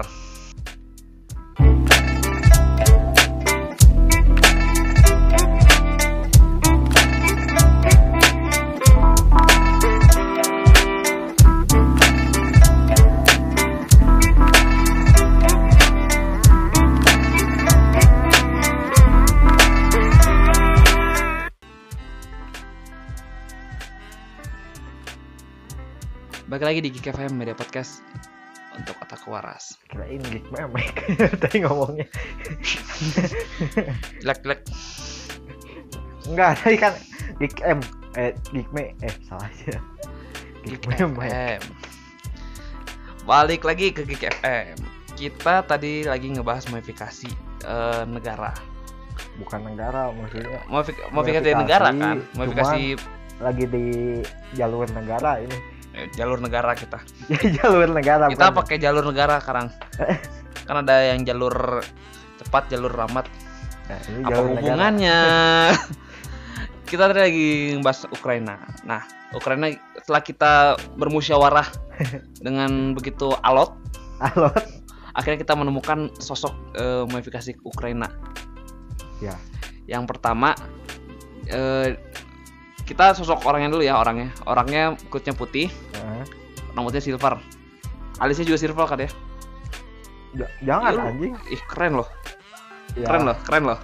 Balik 26.61 26.77
lagi 26.77 26.81
di 26.85 26.91
Geek 26.93 27.17
FM 27.17 27.41
Media 27.41 27.57
Podcast 27.57 28.05
untuk 28.77 28.93
otak 29.01 29.25
waras. 29.25 29.81
kirain 29.89 30.21
geek 30.21 30.45
memek 30.53 30.93
tadi 31.41 31.65
ngomongnya 31.65 32.05
Jelek-jelek. 34.21 34.61
enggak 36.29 36.61
tadi 36.61 36.77
kan 36.77 36.93
geek 37.41 37.65
M 37.65 37.81
eh 38.13 38.37
geek 38.53 38.69
me 38.77 38.93
eh 39.01 39.09
salah 39.25 39.49
aja 39.49 39.81
geek 40.61 40.85
Geek 40.85 41.17
FM. 41.17 41.61
Balik 43.25 43.65
lagi 43.65 43.89
ke 43.89 44.05
Geek 44.05 44.29
FM. 44.29 44.77
Kita 45.17 45.65
tadi 45.65 46.05
lagi 46.05 46.29
ngebahas 46.29 46.69
modifikasi 46.69 47.33
eh, 47.65 48.05
negara. 48.05 48.53
bukan 49.41 49.65
negara 49.65 50.13
maksudnya 50.13 50.61
Modifik 50.69 51.09
modifikasi 51.09 51.57
negara 51.57 51.89
kan? 51.89 52.21
Modifikasi, 52.37 53.01
lagi 53.41 53.65
di 53.65 53.85
jalur 54.53 54.85
negara 54.93 55.41
ini 55.41 55.70
jalur 56.15 56.39
negara 56.39 56.71
kita. 56.73 56.99
jalur 57.61 57.89
negara 57.91 58.31
Kita 58.31 58.49
bukan- 58.51 58.57
pakai 58.63 58.77
jalur 58.79 59.03
negara 59.07 59.39
sekarang. 59.43 59.67
kan 60.67 60.75
ada 60.85 61.13
yang 61.13 61.25
jalur 61.27 61.83
cepat, 62.41 62.71
jalur 62.71 62.93
lambat. 62.95 63.27
nah, 63.89 63.99
ini 64.07 64.19
Apa 64.23 64.29
jalur 64.31 64.47
hubungannya? 64.55 65.19
kita 66.89 67.03
tadi 67.07 67.19
lagi 67.19 67.49
ngebahas 67.79 67.99
Ukraina. 68.11 68.55
Nah, 68.83 69.01
Ukraina 69.31 69.71
setelah 69.99 70.21
kita 70.23 70.53
bermusyawarah 70.99 71.67
dengan 72.43 72.91
begitu 72.97 73.31
alot, 73.45 73.71
alot 74.19 74.81
akhirnya 75.15 75.39
kita 75.43 75.53
menemukan 75.55 76.11
sosok 76.19 76.51
eh, 76.75 77.03
modifikasi 77.07 77.55
Ukraina. 77.63 78.11
Ya. 79.19 79.35
Yang 79.87 80.03
pertama 80.15 80.55
eh, 81.47 81.95
kita 82.91 83.15
sosok 83.15 83.47
orangnya 83.47 83.71
dulu 83.71 83.83
ya 83.87 83.95
orangnya. 83.95 84.27
Orangnya 84.43 84.99
kulitnya 85.07 85.31
putih 85.31 85.71
Heeh. 85.95 86.23
rambutnya 86.75 86.99
silver. 86.99 87.39
Alisnya 88.19 88.45
juga 88.45 88.59
silver 88.59 88.85
kan 88.85 88.99
ya? 88.99 89.09
Ja- 90.31 90.51
jangan 90.63 90.91
Iya, 90.91 90.99
lu- 90.99 91.07
anjing. 91.07 91.33
Ih 91.49 91.61
keren 91.65 91.93
loh. 91.95 92.07
Ya, 92.93 93.07
keren 93.07 93.23
loh 93.23 93.37
keren 93.47 93.63
loh. 93.71 93.79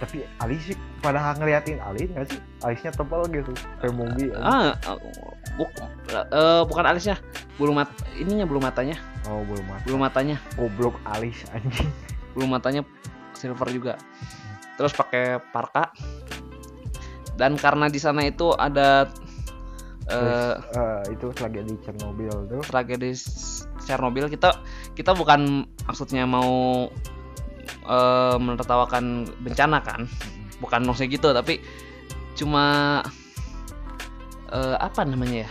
Tapi 0.00 0.24
alis 0.40 0.64
sih 0.64 0.76
pada 1.04 1.36
ngeliatin 1.36 1.76
alis 1.82 2.08
nggak 2.08 2.26
sih? 2.30 2.40
Alisnya 2.64 2.90
tebal 2.94 3.26
gitu 3.28 3.52
kayak 3.82 3.92
anjing. 3.92 4.32
ah 4.38 4.72
buk- 5.60 5.76
eh, 6.08 6.62
bukan 6.64 6.84
alisnya 6.88 7.20
bulu 7.60 7.76
mat 7.76 7.90
ininya 8.16 8.48
bulu 8.48 8.62
matanya. 8.62 8.96
Oh 9.28 9.44
belum 9.44 9.66
mati 9.68 9.84
bulu 9.84 9.98
matanya. 10.00 10.36
Goblok 10.56 10.96
alis 11.04 11.44
anjing. 11.52 11.90
Bulu 12.32 12.46
matanya 12.48 12.80
silver 13.36 13.68
juga. 13.68 13.94
Terus 14.80 14.96
pakai 14.96 15.36
parka 15.52 15.92
dan 17.40 17.56
karena 17.56 17.88
di 17.88 17.96
sana 17.96 18.28
itu 18.28 18.52
ada 18.52 19.08
eh, 20.12 20.52
Terus, 20.60 20.76
eh, 20.76 21.00
itu 21.16 21.26
lagi 21.40 21.64
di 21.64 21.74
Chernobyl 21.80 22.34
tuh. 22.52 22.60
tragedi 22.68 23.16
Chernobyl. 23.88 24.28
Kita 24.28 24.60
kita 24.92 25.16
bukan 25.16 25.64
maksudnya 25.88 26.28
mau 26.28 26.84
eh, 27.88 28.36
menertawakan 28.36 29.24
bencana 29.40 29.80
kan. 29.80 30.04
Bukan 30.60 30.84
maksudnya 30.84 31.16
gitu 31.16 31.32
tapi 31.32 31.64
cuma 32.36 33.00
eh, 34.52 34.76
apa 34.76 35.00
namanya 35.08 35.48
ya? 35.48 35.50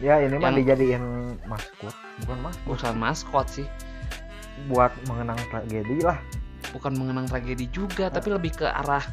Ya 0.00 0.14
ini 0.24 0.40
mah 0.40 0.48
Yang- 0.48 0.58
dijadiin 0.64 1.04
maskot. 1.44 1.92
Bukan 2.24 2.38
maskot. 2.40 2.64
Bukan 2.64 2.94
maskot 2.96 3.46
sih. 3.52 3.66
Buat 4.72 4.96
mengenang 5.04 5.36
tragedi 5.52 6.00
lah. 6.00 6.16
Bukan 6.72 6.96
mengenang 6.96 7.28
tragedi 7.28 7.68
juga 7.68 8.08
tapi 8.08 8.32
lebih 8.32 8.56
ke 8.56 8.64
arah 8.64 9.04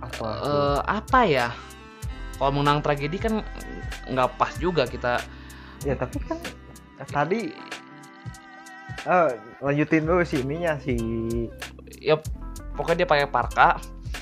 apa 0.00 0.28
eh, 0.40 0.80
apa 0.84 1.20
ya? 1.28 1.48
Kalau 2.40 2.50
mengenang 2.56 2.80
tragedi 2.80 3.20
kan 3.20 3.44
nggak 4.08 4.40
pas 4.40 4.52
juga 4.56 4.88
kita. 4.88 5.20
Ya 5.84 5.96
tapi 5.96 6.20
kan 6.24 6.40
tadi 7.08 7.52
eh 9.08 9.28
lanjutin 9.64 10.04
dulu 10.04 10.20
si 10.28 10.44
ininya 10.44 10.76
si 10.76 10.96
ya 12.00 12.20
pokoknya 12.76 13.04
dia 13.04 13.08
pakai 13.08 13.28
parka. 13.28 13.68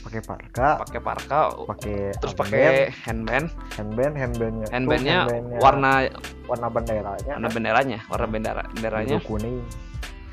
Pakai 0.02 0.22
parka. 0.22 0.68
Pakai 0.82 1.00
parka 1.02 1.38
pakai 1.66 1.98
terus 2.18 2.34
pakai 2.34 2.90
handband. 3.06 3.50
Handband 3.74 4.14
handbandnya 4.14 4.68
handbandnya 4.70 5.18
handbandnya. 5.26 5.58
warna 5.62 5.92
warna 6.46 6.68
benderanya. 6.70 7.32
warna 7.38 7.48
benderanya 7.50 7.98
warna 8.10 8.26
bendera 8.26 8.62
benderanya. 8.74 9.18
Kuning. 9.22 9.62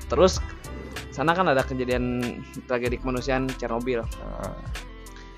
Terus 0.09 0.37
sana 1.15 1.31
kan 1.31 1.47
ada 1.47 1.63
kejadian 1.63 2.19
tragedi 2.67 2.99
kemanusiaan 2.99 3.47
Chernobyl. 3.55 4.03
Nah, 4.03 4.51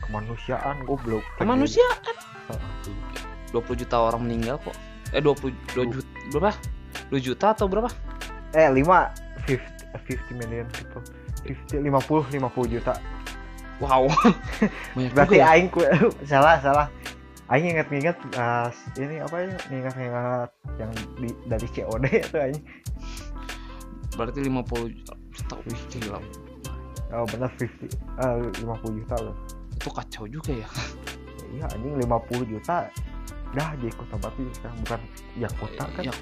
kemanusiaan 0.07 0.75
goblok. 0.87 1.23
Kemanusiaan? 1.37 2.15
Heeh. 2.47 3.07
20 3.51 3.81
juta 3.83 3.95
orang 3.99 4.23
meninggal 4.23 4.59
kok. 4.63 4.75
Eh 5.11 5.23
20 5.23 5.51
2 5.75 5.93
juta 5.93 6.07
berapa? 6.31 6.51
2 7.11 7.19
juta 7.19 7.45
atau 7.55 7.67
berapa? 7.67 7.91
Eh 8.55 8.67
5 8.67 8.83
50 9.47 9.59
50 10.07 10.39
million 10.39 10.67
people 10.71 11.03
50 11.43 11.83
50 11.83 12.39
50 12.39 12.73
juta. 12.75 12.93
Wow. 13.79 14.09
Banyak 14.95 15.11
juga 15.11 15.15
berarti 15.15 15.37
ya? 15.39 15.45
aing 15.53 15.67
ku 15.71 15.79
salah 16.31 16.59
salah. 16.59 16.87
Aing 17.47 17.71
inget-inget 17.71 18.19
uh, 18.35 18.67
ini 18.99 19.23
apa 19.23 19.35
ya? 19.47 19.55
Ingat-ingat 19.71 20.51
yang 20.75 20.91
di, 21.15 21.31
dari 21.47 21.67
COD 21.71 22.05
itu 22.27 22.35
aing. 22.35 22.61
Berarti 24.19 24.39
50 24.43 24.91
juta 25.31 25.55
wih 25.63 25.81
gila. 25.95 26.19
Oh 27.15 27.23
benar 27.31 27.47
50 27.55 27.87
eh 28.19 28.35
50 28.67 28.99
juta 28.99 29.15
loh 29.23 29.56
itu 29.87 29.95
kacau 29.95 30.25
juga 30.27 30.51
ya. 30.51 30.67
Iya 31.47 31.65
anjing 31.71 31.95
50 31.95 32.43
juta. 32.51 32.91
Dah 33.55 33.71
jadi 33.79 33.95
kota 33.95 34.15
mati. 34.19 34.43
Sekarang 34.51 34.77
bukan 34.83 34.99
ya 35.39 35.49
kota 35.55 35.83
kan? 35.87 36.03
Ya, 36.03 36.13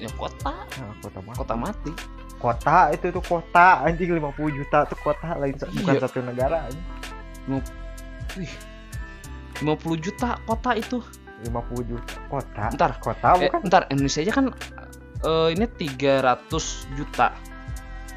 ya 0.00 0.10
kota. 0.16 0.54
Nah, 0.64 0.94
kota 1.04 1.20
mati. 1.20 1.36
Kota 1.36 1.54
mati. 1.54 1.92
Kota 2.40 2.76
itu 2.88 3.06
tuh 3.12 3.20
kota 3.20 3.66
anjing 3.84 4.16
50 4.16 4.56
juta. 4.56 4.78
Tuh 4.88 4.98
kota 5.04 5.36
lain 5.36 5.52
sa- 5.60 5.68
bukan 5.68 5.92
Iya. 5.92 6.00
satu 6.00 6.18
negara 6.24 6.56
anjing. 6.64 6.86
Wih. 8.40 8.52
50 9.60 10.00
juta 10.00 10.40
kota 10.48 10.70
itu. 10.72 11.04
50 11.44 11.84
juta. 11.84 12.14
Kota? 12.32 12.64
Ntar, 12.72 12.90
kota 12.96 13.28
eh, 13.36 13.52
bukan? 13.52 13.60
ntar 13.68 13.82
Indonesia 13.92 14.24
aja 14.24 14.32
kan 14.32 14.46
eh, 15.20 15.48
ini 15.52 15.68
300 15.68 16.40
juta. 16.96 17.36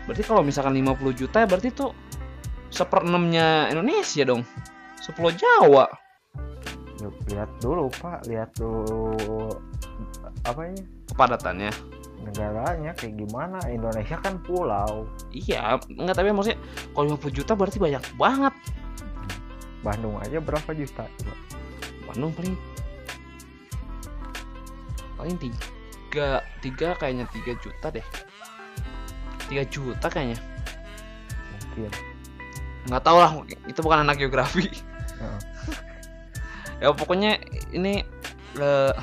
Berarti 0.08 0.24
kalau 0.24 0.40
misalkan 0.48 0.72
50 0.72 1.12
juta 1.12 1.44
berarti 1.44 1.76
tuh 1.76 1.92
seperenamnya 2.72 3.68
Indonesia 3.70 4.24
dong 4.24 4.48
10 5.04 5.36
Jawa. 5.36 5.86
Yuk, 7.04 7.12
lihat 7.28 7.52
dulu 7.60 7.92
pak. 8.00 8.24
Lihat 8.32 8.56
dulu 8.56 9.12
apa 10.48 10.62
ini? 10.72 10.80
Kepadatannya. 11.12 11.72
Negaranya 12.24 12.96
kayak 12.96 13.20
gimana? 13.20 13.60
Indonesia 13.68 14.16
kan 14.24 14.40
pulau. 14.40 15.12
Iya 15.36 15.76
enggak 15.92 16.16
tapi 16.16 16.32
maksudnya 16.32 16.60
kalau 16.96 17.20
50 17.20 17.36
juta 17.36 17.52
berarti 17.52 17.78
banyak 17.84 18.04
banget. 18.16 18.56
Bandung 19.84 20.16
aja 20.24 20.40
berapa 20.40 20.72
juta? 20.72 21.04
Coba? 21.04 21.36
Bandung 22.08 22.32
paling 22.32 22.56
paling 25.20 25.36
tiga 25.36 26.40
tiga 26.64 26.96
kayaknya 26.96 27.28
tiga 27.36 27.60
juta 27.60 27.92
deh. 27.92 28.08
Tiga 29.52 29.64
juta 29.68 30.08
kayaknya. 30.08 30.40
Mungkin. 31.52 31.92
Nggak 32.88 33.04
tahu 33.04 33.18
lah 33.20 33.32
itu 33.68 33.80
bukan 33.84 34.08
anak 34.08 34.24
geografi 34.24 34.72
Heeh. 35.20 35.40
ya 36.82 36.92
pokoknya 36.92 37.40
ini 37.72 38.04
eh, 38.60 38.94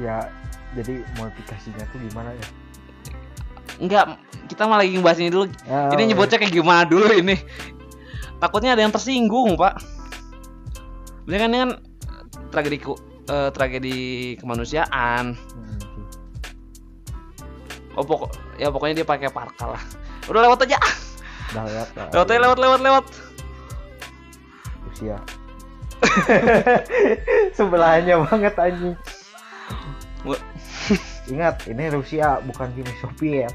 ya 0.00 0.26
jadi 0.72 1.04
modifikasinya 1.20 1.84
tuh 1.92 1.98
gimana 2.00 2.32
ya? 2.32 2.46
Nggak 3.82 4.04
kita 4.48 4.62
malah 4.64 4.84
lagi 4.84 4.96
ngebahas 4.96 5.18
ini 5.20 5.30
dulu. 5.32 5.44
Ya, 5.68 5.92
ini 5.96 6.02
nyebutnya 6.12 6.36
kayak 6.40 6.54
gimana 6.54 6.82
dulu 6.88 7.08
ini? 7.12 7.36
Takutnya 8.40 8.74
ada 8.74 8.82
yang 8.82 8.92
tersinggung 8.92 9.54
pak. 9.60 9.76
Ini 11.28 11.36
kan 11.38 11.48
ini 11.52 11.58
kan 11.60 11.70
tragedi 12.50 12.78
eh, 13.28 13.50
tragedi 13.52 13.98
kemanusiaan. 14.40 15.36
Hmm, 15.36 15.80
oh 17.96 18.04
pokok 18.04 18.32
ya 18.56 18.72
pokoknya 18.72 19.04
dia 19.04 19.06
pakai 19.06 19.28
parka 19.28 19.76
lah. 19.76 19.82
Udah 20.26 20.40
lewat 20.48 20.64
aja. 20.64 20.80
Udah 21.52 21.62
lah. 21.68 22.10
lewat 22.10 22.28
aja 22.32 22.40
lewat 22.40 22.58
lewat 22.58 22.80
lewat. 22.80 23.04
Rusia 24.88 25.41
sebelahnya 27.56 28.22
banget 28.26 28.54
anjing. 28.58 28.96
Ingat 31.30 31.64
ini 31.70 31.84
Rusia 31.90 32.42
bukan 32.42 32.68
Uni 32.74 32.94
Soviet. 32.98 33.54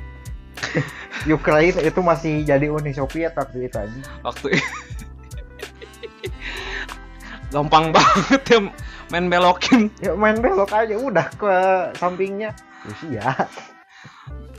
Ukraina 1.38 1.84
itu 1.84 2.00
masih 2.02 2.42
jadi 2.48 2.72
Uni 2.72 2.96
Soviet 2.96 3.36
waktu 3.36 3.68
itu 3.68 3.76
anjing. 3.78 4.06
Waktu 4.24 4.48
gampang 7.54 7.96
banget 7.96 8.42
ya 8.48 8.60
main 9.12 9.32
belokin. 9.32 9.88
Ya 10.04 10.12
main 10.16 10.40
belok 10.40 10.72
aja 10.72 10.96
udah 10.96 11.28
ke 11.36 11.56
sampingnya. 11.96 12.52
Rusia. 12.88 13.48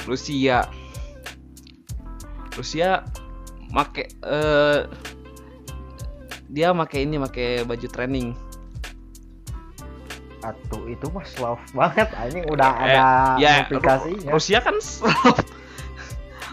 Rusia. 0.09 0.59
Rusia 2.57 3.05
make 3.73 4.09
eh 4.25 4.89
dia 6.49 6.73
make 6.73 6.97
ini 6.97 7.17
make 7.17 7.37
baju 7.63 7.87
training. 7.87 8.33
Atuh 10.39 10.87
itu 10.87 11.07
mah 11.11 11.27
Slav 11.27 11.59
banget 11.73 12.09
anjing. 12.15 12.47
Udah 12.47 12.71
Eh, 12.79 12.95
ada 12.95 13.03
ya 13.37 13.53
aplikasinya 13.63 14.31
Ru- 14.31 14.35
Rusia 14.35 14.59
kan 14.59 14.77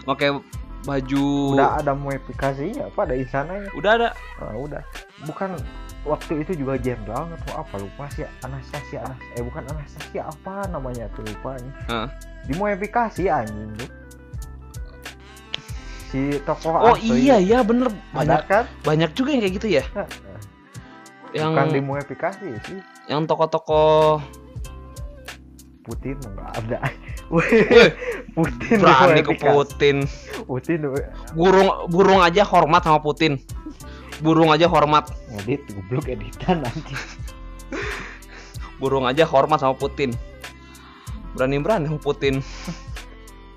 make 0.04 0.26
baju 0.86 1.26
udah 1.54 1.82
ada 1.82 1.92
modifikasinya 1.92 2.86
apa 2.86 3.00
ada 3.02 3.14
insananya? 3.14 3.70
Udah 3.72 3.90
ada. 3.96 4.08
Nah, 4.38 4.54
udah. 4.56 4.82
Bukan 5.24 5.58
waktu 6.04 6.46
itu 6.46 6.54
juga 6.56 6.78
jenderal 6.78 7.26
atau 7.32 7.58
apa 7.58 7.74
lupa 7.76 8.06
sih 8.12 8.22
Anastasia 8.40 9.02
Anas 9.02 9.18
eh 9.34 9.42
bukan 9.42 9.66
Anastasia 9.66 10.22
apa 10.24 10.66
namanya 10.68 11.10
tuh 11.12 11.24
lupa 11.24 11.58
nih. 11.58 11.72
Heeh. 11.88 12.08
dimodifikasi 12.46 13.26
anjing 13.26 13.74
tuh 13.74 13.90
si 16.10 16.38
tokoh 16.46 16.72
oh 16.72 16.94
asli 16.94 17.26
iya 17.26 17.36
iya 17.40 17.58
bener. 17.66 17.90
Ada 17.90 18.14
banyak 18.14 18.40
kan? 18.46 18.64
banyak 18.86 19.10
juga 19.12 19.28
yang 19.34 19.42
kayak 19.42 19.54
gitu 19.58 19.68
ya? 19.68 19.84
Nah, 19.92 20.08
yang 21.34 21.52
bukan 21.52 21.68
dimodifikasi 21.74 22.46
sih. 22.64 22.78
Yang 23.10 23.20
toko-toko 23.28 23.82
Putin 25.86 26.18
nggak 26.18 26.50
ada. 26.64 26.78
Putin 28.36 28.76
berani 28.82 29.20
ke. 29.22 29.32
Putin. 29.38 29.96
Putin 30.46 30.78
burung 31.34 31.90
burung 31.90 32.20
aja 32.22 32.42
hormat 32.42 32.82
sama 32.82 32.98
Putin. 32.98 33.38
Burung 34.22 34.50
aja 34.50 34.66
hormat. 34.66 35.12
Ngedit 35.34 35.62
goblok 35.74 36.10
editan 36.10 36.64
anjing 36.64 36.98
burung 38.76 39.08
aja 39.08 39.24
hormat 39.24 39.60
sama 39.60 39.74
Putin. 39.76 40.12
Berani 41.36 41.60
berani 41.60 41.86
sama 41.88 42.00
Putin 42.00 42.40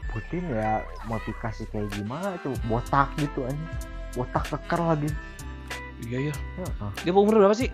Putin 0.10 0.43
ya 0.50 0.82
modifikasi 1.06 1.69
kayak 1.69 1.88
gimana 1.93 2.38
tuh 2.41 2.54
botak 2.65 3.13
gitu 3.22 3.45
anjing. 3.45 3.69
Botak 4.17 4.43
keker 4.50 4.82
lagi. 4.82 5.10
Iya 6.08 6.32
iya. 6.32 6.36
Heeh. 6.58 6.91
dia 7.06 7.12
umur 7.13 7.38
berapa 7.38 7.56
sih? 7.56 7.69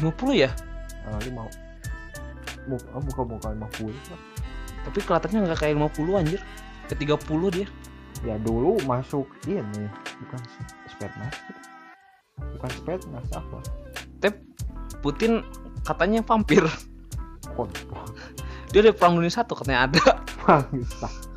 50 0.00 0.34
ya? 0.36 0.50
Eh, 1.08 1.18
lima 1.28 1.48
buka 2.68 3.22
buka 3.24 3.46
lima 3.56 3.66
puluh. 3.72 3.96
Tapi 4.84 4.98
kelihatannya 5.02 5.38
nggak 5.48 5.60
kayak 5.60 5.74
50 5.76 6.20
anjir. 6.20 6.40
Ke 6.86 6.94
30 6.98 7.56
dia. 7.56 7.66
Ya 8.26 8.36
dulu 8.36 8.76
masuk 8.84 9.24
ini 9.48 9.88
bukan 10.20 10.40
Spetsnaz 10.92 11.34
bukan 12.36 12.70
Spetsnaz 12.76 13.28
apa? 13.32 13.58
Putin 15.00 15.40
katanya 15.88 16.20
vampir. 16.20 16.60
Kon 17.56 17.72
dia 18.70 18.84
dari 18.84 18.92
perang 18.94 19.16
dunia 19.16 19.32
satu 19.32 19.56
katanya 19.56 19.88
ada. 19.88 20.20
Bangsa 20.44 21.29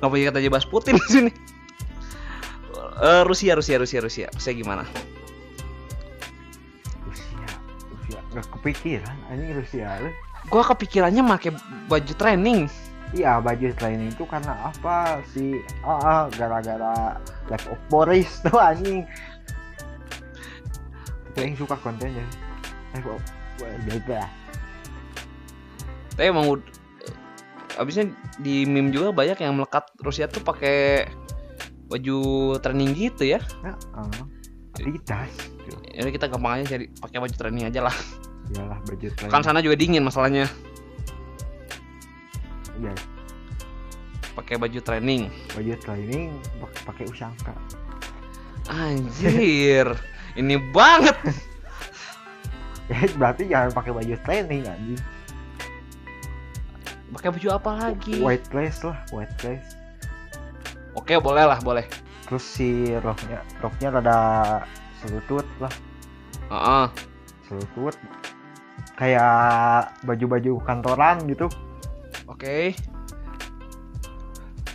Ngapa 0.00 0.14
kita 0.16 0.40
aja 0.40 0.48
bahas 0.48 0.64
Putin 0.64 0.96
di 0.96 1.06
sini? 1.08 1.32
Eh, 3.00 3.22
Rusia, 3.24 3.56
Rusia, 3.56 3.76
Rusia, 3.80 4.00
Rusia. 4.04 4.26
Rusia 4.32 4.52
gimana? 4.52 4.84
Rusia 7.04 7.48
Rusia 7.88 8.20
nggak 8.32 8.46
kepikiran 8.60 9.16
ini 9.32 9.56
Rusia 9.56 9.96
Gua 10.48 10.64
kepikirannya 10.64 11.20
make 11.20 11.52
baju 11.88 12.12
training. 12.16 12.68
Iya 13.12 13.42
baju 13.44 13.74
training 13.76 14.12
itu 14.12 14.24
karena 14.24 14.72
apa 14.72 15.20
sih? 15.36 15.60
Ah, 15.84 16.00
ah, 16.00 16.22
gara-gara 16.32 17.20
Life 17.52 17.68
of 17.68 17.80
Boris 17.92 18.40
tuh 18.44 18.56
anjing. 18.56 19.04
Yang 21.36 21.64
suka 21.64 21.76
kontennya. 21.80 22.24
Life 22.96 23.08
of 23.08 23.20
Boris. 23.60 24.04
Tapi 26.16 26.24
emang 26.28 26.60
abisnya 27.80 28.12
di 28.36 28.62
meme 28.62 28.92
juga 28.92 29.08
banyak 29.10 29.40
yang 29.40 29.56
melekat 29.56 29.88
Rusia 29.98 30.28
tuh 30.28 30.40
pakai 30.40 31.08
baju 31.88 32.20
training 32.60 32.92
gitu 32.92 33.24
ya. 33.26 33.40
Ah, 33.64 34.06
Adidas. 34.76 35.32
Gitu. 35.58 35.76
Jadi 35.90 36.10
kita 36.12 36.28
gampang 36.28 36.60
aja 36.60 36.76
cari 36.76 36.86
pakai 36.92 37.18
baju 37.18 37.34
training 37.34 37.64
aja 37.66 37.80
lah. 37.82 37.96
Iyalah 38.50 38.78
baju 38.80 39.06
training. 39.08 39.32
Kan 39.32 39.42
sana 39.42 39.58
juga 39.58 39.74
dingin 39.74 40.04
masalahnya. 40.04 40.44
Iya, 42.76 42.94
Pakai 44.32 44.56
baju 44.56 44.78
training. 44.80 45.28
baju 45.52 45.72
training 45.76 46.32
pak- 46.56 46.84
pakai 46.86 47.04
usangka. 47.06 47.52
Anjir. 48.70 49.90
Ini 50.32 50.56
banget. 50.70 51.16
Ya 52.86 53.04
berarti 53.18 53.44
jangan 53.46 53.70
pakai 53.74 53.92
baju 53.92 54.14
training 54.24 54.62
anjing. 54.64 55.00
Pakai 57.20 57.36
baju 57.36 57.48
apa 57.52 57.70
lagi? 57.76 58.16
White 58.16 58.48
lace 58.56 58.80
lah, 58.80 58.96
white 59.12 59.36
lace. 59.44 59.76
Oke, 60.96 61.20
boleh 61.20 61.44
lah, 61.44 61.60
boleh. 61.60 61.84
Terus 62.24 62.40
si 62.40 62.96
roknya, 62.96 63.44
roknya 63.60 63.92
rada 63.92 64.18
selutut 65.04 65.44
lah, 65.60 65.68
Heeh. 66.48 66.86
selutut. 67.44 67.92
Kayak 68.96 69.92
baju-baju 70.08 70.64
kantoran 70.64 71.20
gitu. 71.28 71.52
Oke. 72.24 72.72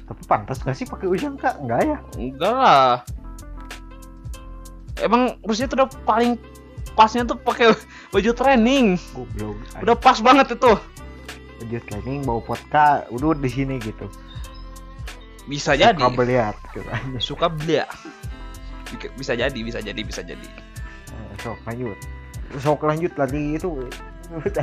Tapi 0.05 0.21
pantas 0.29 0.61
gak 0.61 0.77
sih 0.77 0.85
pakai 0.85 1.09
usangka? 1.09 1.57
Enggak 1.57 1.81
ya? 1.81 1.97
Enggak 2.13 2.53
lah. 2.53 3.01
Emang 5.01 5.41
Rusia 5.41 5.65
tuh 5.65 5.81
udah 5.81 5.89
paling 6.05 6.37
pasnya 6.93 7.25
tuh 7.25 7.41
pakai 7.41 7.73
baju 8.13 8.31
training. 8.37 9.01
Goblok. 9.17 9.57
Udah 9.81 9.97
pas 9.97 10.21
banget 10.21 10.53
itu. 10.53 10.77
Baju 11.61 11.79
training 11.87 12.19
bawa 12.27 12.41
vodka 12.43 13.07
udah 13.11 13.35
di 13.39 13.49
sini 13.49 13.75
gitu. 13.79 14.07
Bisa 15.45 15.77
jadi. 15.77 15.97
Suka 15.97 16.11
beliat 16.11 16.55
gitu. 16.73 16.89
Suka 17.21 17.47
belia. 17.47 17.85
Bisa 19.17 19.33
jadi, 19.37 19.59
bisa 19.59 19.79
jadi, 19.81 20.01
bisa 20.01 20.21
jadi. 20.25 20.49
Eh, 21.13 21.33
Sok 21.41 21.59
lanjut. 21.65 21.97
Sok 22.61 22.81
lanjut 22.85 23.13
lagi 23.15 23.57
itu. 23.57 23.69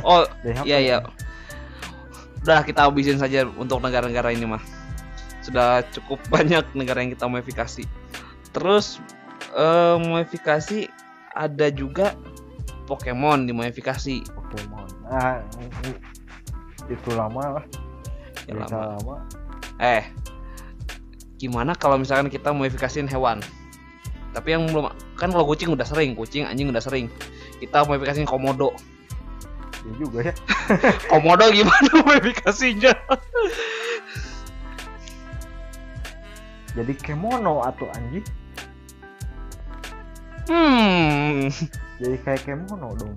Oh, 0.03 0.27
iya 0.43 0.59
ya? 0.67 0.75
iya. 0.75 0.97
Udah 2.43 2.67
kita 2.67 2.83
habisin 2.83 3.15
saja 3.15 3.47
untuk 3.55 3.79
negara-negara 3.79 4.35
ini 4.35 4.43
mah. 4.43 4.59
Sudah 5.39 5.87
cukup 5.95 6.19
banyak 6.35 6.67
negara 6.75 6.99
yang 6.99 7.15
kita 7.15 7.31
modifikasi. 7.31 7.87
Terus 8.51 8.99
eh, 9.55 9.95
modifikasi 10.03 10.91
ada 11.31 11.71
juga 11.71 12.11
Pokemon 12.83 13.47
dimodifikasi. 13.47 14.27
Pokemon. 14.27 14.87
Ah, 15.07 15.39
itu 16.91 17.09
lama 17.15 17.61
lah. 17.61 17.65
Ya 18.47 18.53
lama. 18.59 18.99
lama. 18.99 19.15
Eh, 19.79 20.03
gimana 21.39 21.75
kalau 21.75 21.95
misalkan 21.99 22.27
kita 22.27 22.51
modifikasiin 22.51 23.07
hewan? 23.07 23.39
Tapi 24.33 24.57
yang 24.57 24.65
belum 24.65 24.89
kan 25.15 25.29
kalau 25.29 25.45
kucing 25.45 25.69
udah 25.69 25.85
sering, 25.85 26.17
kucing 26.17 26.43
anjing 26.43 26.67
udah 26.73 26.81
sering. 26.81 27.07
Kita 27.61 27.85
modifikasiin 27.85 28.25
komodo. 28.25 28.73
Ya 29.83 29.93
juga 29.99 30.19
ya. 30.31 30.33
Komodo 31.11 31.51
gimana 31.51 31.91
modifikasinya? 32.07 32.93
Jadi 36.73 36.93
kemono 36.97 37.61
atau 37.61 37.85
anjing. 37.93 38.25
Hmm, 40.43 41.47
Jadi 42.03 42.17
kayak 42.25 42.43
kemono 42.43 42.91
dong. 42.99 43.15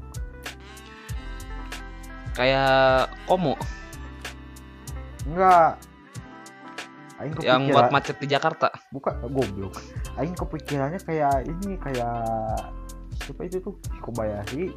Kayak 2.37 3.09
komo 3.25 3.57
Enggak. 5.27 5.83
Aing 7.16 7.33
yang 7.40 7.64
kepikiran, 7.64 7.72
buat 7.72 7.88
macet 7.90 8.16
di 8.20 8.27
Jakarta. 8.29 8.68
buka 8.92 9.16
goblok. 9.25 9.75
Aing 10.14 10.37
kepikirannya 10.37 11.01
kayak 11.01 11.42
ini 11.44 11.75
kayak 11.77 12.14
siapa 13.18 13.42
itu 13.42 13.59
tuh 13.59 13.75
Kobayashi 13.99 14.70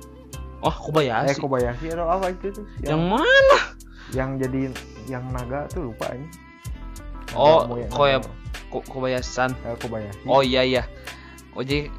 Oh, 0.59 0.67
eh 0.67 0.77
Kobayashi. 0.81 1.37
Kobayashi 1.37 1.87
atau 1.89 2.07
apa 2.07 2.31
itu 2.31 2.49
tuh 2.49 2.65
Yang 2.79 2.89
yang 2.89 3.01
mana? 3.05 3.57
yang 4.09 4.29
jadi 4.35 4.61
yang 5.05 5.23
naga 5.29 5.67
tuh 5.69 5.91
lupa 5.91 6.09
ini 6.11 6.25
Oh, 7.31 7.67
Koya- 7.87 8.23
Ko- 8.67 8.81
Kobayashi-san. 8.83 9.53
eh, 9.61 9.75
Kobayashi 9.75 10.25
Oh 10.25 10.41
iya 10.41 10.63
iya. 10.63 10.83
Oh 11.53 11.61
jadi 11.61 11.91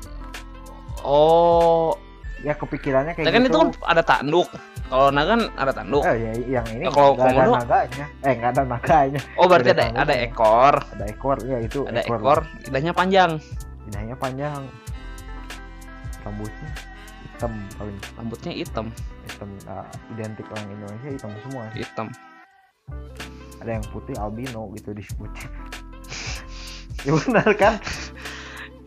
Oh, 1.00 1.94
ya 2.40 2.52
kepikirannya 2.52 3.12
kayak 3.12 3.26
tapi 3.26 3.34
kan 3.34 3.42
gitu 3.42 3.50
itu 3.50 3.58
kan 3.58 3.68
ada 3.86 4.02
tanduk. 4.02 4.48
Kalau 4.86 5.06
naga 5.08 5.28
kan 5.30 5.42
ada 5.54 5.72
tanduk. 5.72 6.02
eh, 6.02 6.16
ya, 6.16 6.30
yang 6.58 6.66
ini 6.68 6.82
Ya, 6.82 6.90
kalau 6.90 7.10
nggak 7.12 7.24
ada 7.24 7.34
komodo- 7.36 7.56
naganya 7.58 8.06
eh 8.20 8.32
nggak 8.34 8.50
ada 8.50 8.62
naganya 8.64 9.20
Oh, 9.34 9.46
berarti 9.46 9.68
ada 9.68 9.74
ada 9.74 9.84
ada 9.84 9.94
tanduknya. 10.02 10.26
ekor. 10.26 10.74
ada 10.90 11.04
ekor 11.06 11.36
ya 11.42 11.58
itu 11.58 11.80
Ada 11.84 12.00
ekor, 12.02 12.38
lidahnya 12.64 12.92
panjang. 12.92 13.30
lidahnya 13.82 14.16
panjang 14.16 14.62
rambutnya 16.20 16.70
hitam 17.22 17.52
paling 17.74 17.96
Rambutnya 18.12 18.52
hitam, 18.52 18.86
hitam 19.24 19.48
nah, 19.64 19.84
identik 20.10 20.46
orang 20.48 20.66
Indonesia 20.70 21.08
hitam 21.08 21.30
semua 21.40 21.64
hitam. 21.72 22.06
ada 23.58 23.70
yang 23.72 23.84
putih 23.86 24.16
albino 24.16 24.68
gitu 24.74 24.90
disebut 24.90 25.30
ya 27.04 27.12
benar 27.16 27.48
kan 27.54 27.74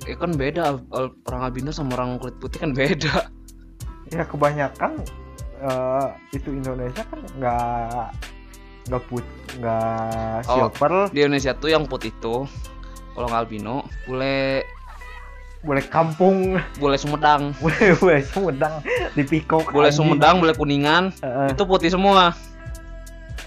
Ya 0.04 0.16
kan 0.16 0.36
beda 0.36 0.84
orang 1.24 1.42
albino 1.42 1.72
sama 1.72 1.96
orang 1.96 2.20
kulit 2.20 2.36
putih 2.36 2.60
kan 2.60 2.76
beda. 2.76 3.32
Ya 4.14 4.24
kebanyakan 4.24 5.02
eh, 5.60 6.08
itu 6.32 6.54
Indonesia 6.54 7.02
kan 7.04 7.20
nggak 7.38 8.08
nggak 8.84 9.04
put 9.08 9.26
nggak 9.58 10.44
Oh. 10.46 10.68
silver 10.70 11.08
Di 11.10 11.24
Indonesia 11.24 11.56
tuh 11.56 11.70
yang 11.72 11.88
putih 11.88 12.12
itu 12.12 12.46
kalau 13.14 13.30
nggak 13.30 13.46
albino, 13.46 13.86
bule 14.06 14.66
boleh 15.64 15.86
kampung 15.88 16.58
bule 16.76 16.98
Sumedang, 16.98 17.54
boleh 17.64 17.94
boleh 17.96 18.22
Sumedang 18.26 18.82
di 19.14 19.24
pikok 19.24 19.70
bule 19.72 19.88
anjing. 19.88 20.02
Sumedang, 20.02 20.42
bule 20.42 20.52
Kuningan, 20.52 21.14
Heeh, 21.22 21.54
itu 21.54 21.64
putih 21.64 21.88
semua. 21.88 22.34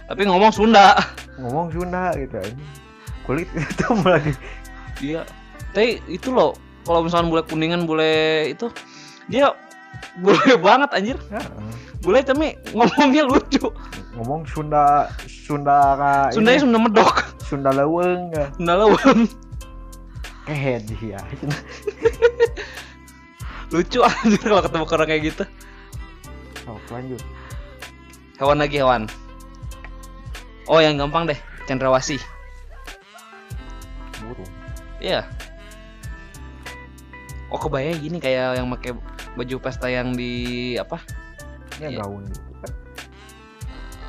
Tapi 0.07 0.23
ngomong 0.23 0.55
Sunda. 0.55 0.95
ngomong 1.37 1.69
Sunda 1.69 2.15
gitu 2.15 2.39
anjing. 2.39 2.63
kulit 3.27 3.51
hitam 3.59 4.01
lagi 4.07 4.33
Iya. 5.03 5.27
Tapi 5.75 5.99
itu 6.09 6.31
loh, 6.31 6.55
kalau 6.87 7.05
misalkan 7.05 7.29
bule 7.29 7.43
Kuningan, 7.43 7.85
bule 7.85 8.49
itu 8.49 8.71
dia 9.29 9.51
bule 10.19 10.55
banget 10.59 10.91
anjir. 10.93 11.17
Heeh. 11.29 11.71
Bule 12.01 12.21
tapi 12.23 12.55
ngomongnya 12.73 13.25
lucu. 13.25 13.69
ngomong 14.17 14.49
Sunda 14.49 15.13
Sunda 15.29 15.93
ka- 15.95 16.31
Sundanya 16.33 16.57
ini, 16.57 16.63
Sunda 16.65 16.79
medok. 16.81 17.15
Sunda 17.45 17.71
leweng 17.71 18.33
ya 18.33 18.49
Sunda 18.57 18.75
lawang. 18.75 19.21
kehead 20.47 20.87
sih 20.87 21.11
ya 21.11 21.21
Lucu 23.75 23.99
anjir 23.99 24.39
kalau 24.39 24.63
ketemu 24.63 24.85
orang 24.87 25.09
kayak 25.11 25.23
gitu. 25.27 25.45
oh, 26.65 26.79
lanjut 26.89 27.19
Hewan 28.39 28.59
lagi 28.61 28.77
hewan. 28.79 29.03
Oh, 30.69 30.77
yang 30.79 30.99
gampang 30.99 31.25
deh, 31.25 31.39
cendrawasih. 31.65 32.21
burung 34.21 34.51
Iya. 35.01 35.25
Oh, 37.49 37.57
kebayang 37.57 37.97
gini 38.03 38.19
kayak 38.19 38.59
yang 38.59 38.69
pakai 38.75 38.93
baju 39.37 39.57
pesta 39.61 39.87
yang 39.87 40.13
di 40.13 40.33
apa? 40.75 40.99
ya 41.77 41.89
Iya. 41.89 42.01
gaun 42.01 42.25
gitu 42.25 42.51
kan 42.57 42.73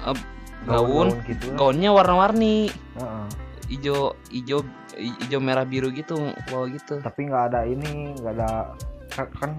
Eh, 0.08 0.18
gaun. 0.66 1.08
gitu 1.24 1.46
lah. 1.48 1.58
Gaunnya 1.58 1.90
warna-warni. 1.92 2.72
Heeh. 2.72 3.26
Ijo, 3.68 4.16
ijo, 4.32 4.64
i- 4.96 5.18
ijo 5.22 5.38
merah 5.38 5.64
biru 5.64 5.92
gitu, 5.92 6.16
wow 6.48 6.64
gitu. 6.66 7.04
tapi 7.04 7.28
nggak 7.28 7.52
ada 7.52 7.60
ini 7.64 8.16
nggak 8.16 8.34
ada 8.34 8.72
kan, 9.12 9.28
kan 9.36 9.52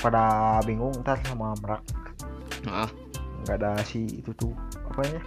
pada 0.00 0.24
bingung 0.64 0.96
ntar 0.98 1.20
sama 1.22 1.52
merak 1.60 1.84
Heeh. 2.64 2.88
nggak 3.44 3.56
ada 3.56 3.70
si 3.82 4.08
itu 4.14 4.32
tuh 4.32 4.56
apa 4.82 5.04
ya 5.06 5.20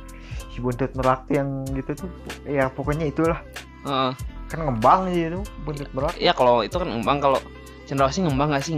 si 0.49 0.57
buntut 0.59 0.89
merak 0.93 1.29
yang 1.29 1.61
gitu 1.71 1.93
tuh 1.95 2.09
ya 2.43 2.67
pokoknya 2.67 3.05
itulah 3.05 3.37
Heeh. 3.85 4.11
kan 4.49 4.59
ngembang 4.59 5.09
sih 5.09 5.29
itu 5.29 5.41
buntut 5.61 5.89
merak 5.93 6.17
ya 6.17 6.33
kalau 6.33 6.61
itu 6.61 6.73
kan 6.73 6.89
ngembang 6.89 7.21
kalau 7.21 7.37
cendrawasih 7.85 8.25
ngembang 8.25 8.49
nggak 8.49 8.65
sih 8.65 8.73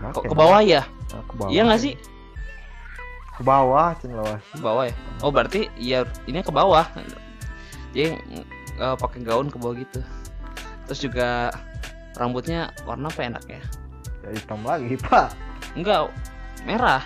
enggak 0.00 0.12
kok 0.16 0.24
ke 0.26 0.34
bawah 0.34 0.60
ya? 0.64 0.82
Nah, 1.12 1.22
ke 1.28 1.34
bawah 1.36 1.50
iya 1.52 1.62
nggak 1.68 1.82
sih. 1.82 1.94
ke 3.40 3.42
bawah 3.48 3.96
cenderawasih 3.96 4.52
ke 4.52 4.60
bawah 4.60 4.84
ya? 4.84 4.94
Oh 5.24 5.32
berarti 5.32 5.60
ya 5.80 6.04
ini 6.28 6.44
ke 6.44 6.52
bawah. 6.52 6.84
Jadi 7.96 8.20
eh, 8.80 8.96
pakai 9.00 9.20
gaun 9.24 9.48
ke 9.48 9.56
bawah 9.56 9.76
gitu. 9.80 10.00
Terus 10.84 11.00
juga 11.00 11.28
rambutnya 12.20 12.68
warna 12.84 13.08
apa 13.08 13.20
enak 13.24 13.44
ya? 13.48 13.62
Ya 14.24 14.28
hitam 14.36 14.60
lagi 14.60 14.92
pak. 15.08 15.32
Enggak 15.72 16.12
merah. 16.68 17.00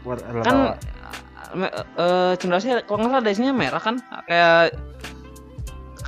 Warna 0.00 0.40
kan 0.40 0.56
eh 2.00 2.32
cendrawasih 2.40 2.88
kalau 2.88 3.04
nggak 3.04 3.12
salah 3.12 3.24
dasinya 3.24 3.52
merah 3.52 3.82
kan? 3.84 4.00
Kayak 4.24 4.80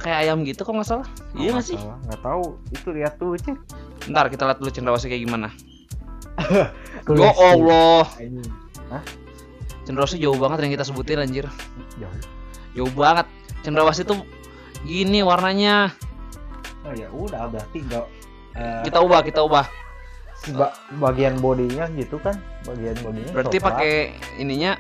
kayak 0.01 0.19
ayam 0.25 0.49
gitu 0.49 0.65
kok 0.65 0.73
nggak 0.73 0.89
salah. 0.89 1.09
Iya 1.37 1.61
nggak 1.61 1.67
sih? 1.69 1.77
Nggak 1.77 2.21
tahu 2.25 2.57
itu 2.73 2.89
lihat 2.89 3.21
tuh 3.21 3.37
cek 3.37 3.57
ntar 4.09 4.29
kita 4.29 4.45
lihat 4.45 4.59
dulu 4.61 4.71
cendrawasih 4.71 5.09
kayak 5.09 5.23
gimana. 5.25 5.49
Ya 7.05 7.31
si- 7.31 7.41
Allah. 7.45 8.05
Cendrawasih 9.85 10.17
jauh 10.17 10.39
banget 10.41 10.65
yang 10.65 10.73
kita 10.73 10.85
sebutin 10.89 11.21
anjir. 11.21 11.45
Jauh. 12.01 12.17
Jauh 12.73 12.93
banget. 12.97 13.29
Cendrawasih 13.61 14.09
tuh 14.09 14.25
gini 14.89 15.21
warnanya. 15.21 15.93
Oh 16.85 16.93
ya 16.97 17.09
udah 17.13 17.49
berarti 17.49 17.85
nggak 17.85 18.05
eh, 18.57 18.83
kita 18.89 18.99
ubah 19.05 19.21
kita 19.25 19.41
ubah. 19.45 19.65
si 20.41 20.53
ba- 20.53 20.77
bagian 21.01 21.41
bodinya 21.41 21.89
gitu 21.97 22.21
kan? 22.21 22.37
Bagian 22.69 22.97
bodinya 23.01 23.33
berarti 23.33 23.57
pakai 23.61 23.95
ininya 24.37 24.77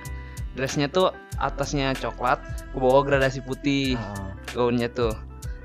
dressnya 0.53 0.93
tuh 0.93 1.12
atasnya 1.41 1.97
coklat 1.97 2.41
ke 2.72 2.77
bawah 2.77 3.01
gradasi 3.05 3.41
putih. 3.41 3.97
Ah, 3.97 4.33
gaunnya 4.53 4.89
tuh. 4.93 5.12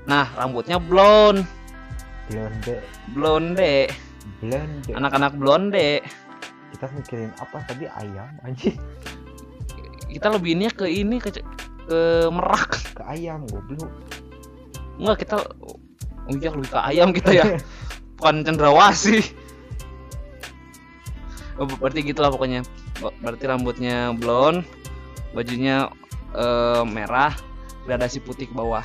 Nah 0.08 0.28
rambutnya 0.36 0.80
blonde 0.80 1.44
blonde. 2.30 2.74
Blonde. 3.12 3.74
Blonde. 4.38 4.90
Anak-anak 4.94 5.32
blonde. 5.34 5.90
Kita 6.70 6.86
mikirin 6.94 7.34
apa? 7.42 7.66
Tadi 7.66 7.90
ayam 7.90 8.30
anjing. 8.46 8.78
Kita 10.06 10.30
lebih 10.30 10.54
ini 10.54 10.70
ke 10.70 10.86
ini 10.86 11.18
ke 11.18 11.34
ke 11.90 12.00
merak. 12.30 12.78
Ke 12.94 13.02
ayam 13.10 13.44
goblok. 13.50 13.90
Enggak 15.02 15.26
kita 15.26 15.36
oh 15.58 15.78
iya 16.30 16.50
lebih 16.54 16.70
ke 16.70 16.78
ayam 16.78 17.08
kita 17.10 17.30
ya. 17.34 17.44
Bukan 18.20 18.44
cendrawasih 18.44 19.24
oh, 21.56 21.66
berarti 21.80 22.00
gitulah 22.04 22.30
pokoknya. 22.30 22.62
Ber- 23.00 23.16
berarti 23.20 23.44
rambutnya 23.48 24.12
blonde 24.12 24.64
bajunya 25.32 25.88
eh, 26.36 26.84
merah 26.84 27.34
gradasi 27.88 28.22
putih 28.22 28.46
ke 28.46 28.54
bawah. 28.54 28.84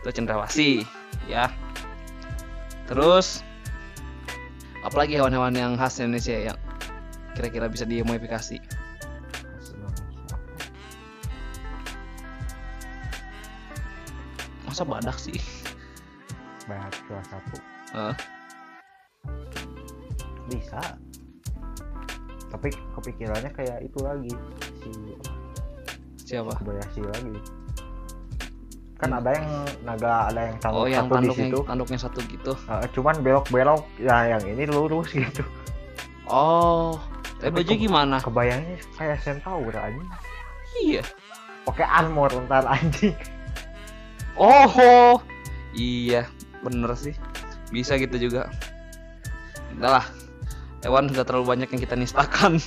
Itu 0.00 0.16
cendrawasih 0.16 0.86
ya 1.26 1.50
terus 2.86 3.42
apalagi 4.86 5.18
hewan-hewan 5.18 5.54
yang 5.54 5.72
khas 5.74 5.98
Indonesia 5.98 6.54
yang 6.54 6.58
kira-kira 7.34 7.66
bisa 7.66 7.84
dimodifikasi? 7.84 8.58
Masa 14.64 14.82
badak 14.86 15.18
sih? 15.18 15.36
Banyak 16.66 16.92
salah 17.06 17.26
satu. 17.26 17.56
Hah? 17.94 18.14
bisa. 20.50 20.80
Tapi 22.50 22.68
kepikirannya 22.94 23.50
kayak 23.52 23.78
itu 23.82 23.98
lagi 24.00 24.32
si 24.80 24.90
siapa? 26.26 26.54
Kobayashi 26.58 27.02
lagi 27.02 27.36
kan 28.96 29.08
Hmm. 29.08 29.18
ada 29.18 29.30
yang 29.30 29.48
naga 29.82 30.12
ada 30.26 30.40
yang 30.42 30.56
tanduk 30.56 30.78
oh 30.78 30.86
yang 30.86 31.04
satu 31.04 31.12
di 31.12 31.16
tanduknya 31.20 31.44
situ 31.44 31.58
tanduknya 31.62 31.98
satu 32.00 32.18
gitu 32.24 32.52
Eh, 32.56 32.86
cuman 32.90 33.14
belok-belok 33.20 33.82
ya 33.98 34.16
yang 34.30 34.42
ini 34.42 34.64
lurus 34.64 35.08
gitu 35.16 35.44
oh 36.26 36.96
Tapi 37.36 37.52
baju 37.54 37.68
ke- 37.70 37.76
gimana 37.78 38.16
kebayangnya 38.18 38.80
kayak 38.96 39.20
centaur 39.20 39.68
anjing 39.70 40.08
iya 40.78 41.04
pakai 41.62 41.84
armor 41.84 42.32
ntar 42.44 42.64
anjing 42.64 43.12
Oh, 44.36 45.16
iya, 45.72 46.28
bener 46.60 46.92
sih. 46.92 47.16
Bisa 47.72 47.96
gitu 47.96 48.20
juga. 48.20 48.52
Udah 49.72 49.96
lah, 49.96 50.04
hewan 50.84 51.08
sudah 51.08 51.24
terlalu 51.24 51.56
banyak 51.56 51.72
yang 51.72 51.80
kita 51.80 51.96
nistakan. 51.96 52.60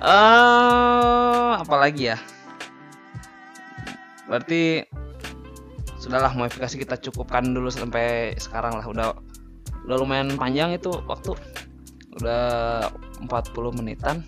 Eh, 0.00 1.50
apalagi 1.58 2.08
ya? 2.08 2.18
Berarti 4.30 4.86
sudahlah 5.98 6.30
modifikasi 6.38 6.78
kita 6.78 6.94
cukupkan 7.10 7.50
dulu 7.50 7.66
sampai 7.66 8.38
sekarang 8.38 8.78
lah. 8.78 8.86
Udah 8.86 9.06
udah 9.90 9.96
lumayan 9.98 10.38
panjang 10.38 10.70
itu 10.78 10.94
waktu. 11.10 11.34
Udah 12.22 12.86
40 13.26 13.74
menitan. 13.74 14.22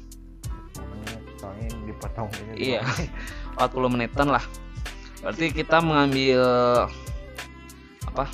soalnya 1.38 1.70
dipotong 1.86 2.30
Iya. 2.58 2.82
40 3.62 3.94
menitan 3.94 4.26
lah. 4.26 4.42
Berarti 5.22 5.54
kita 5.54 5.78
mengambil 5.78 6.42
apa? 8.10 8.26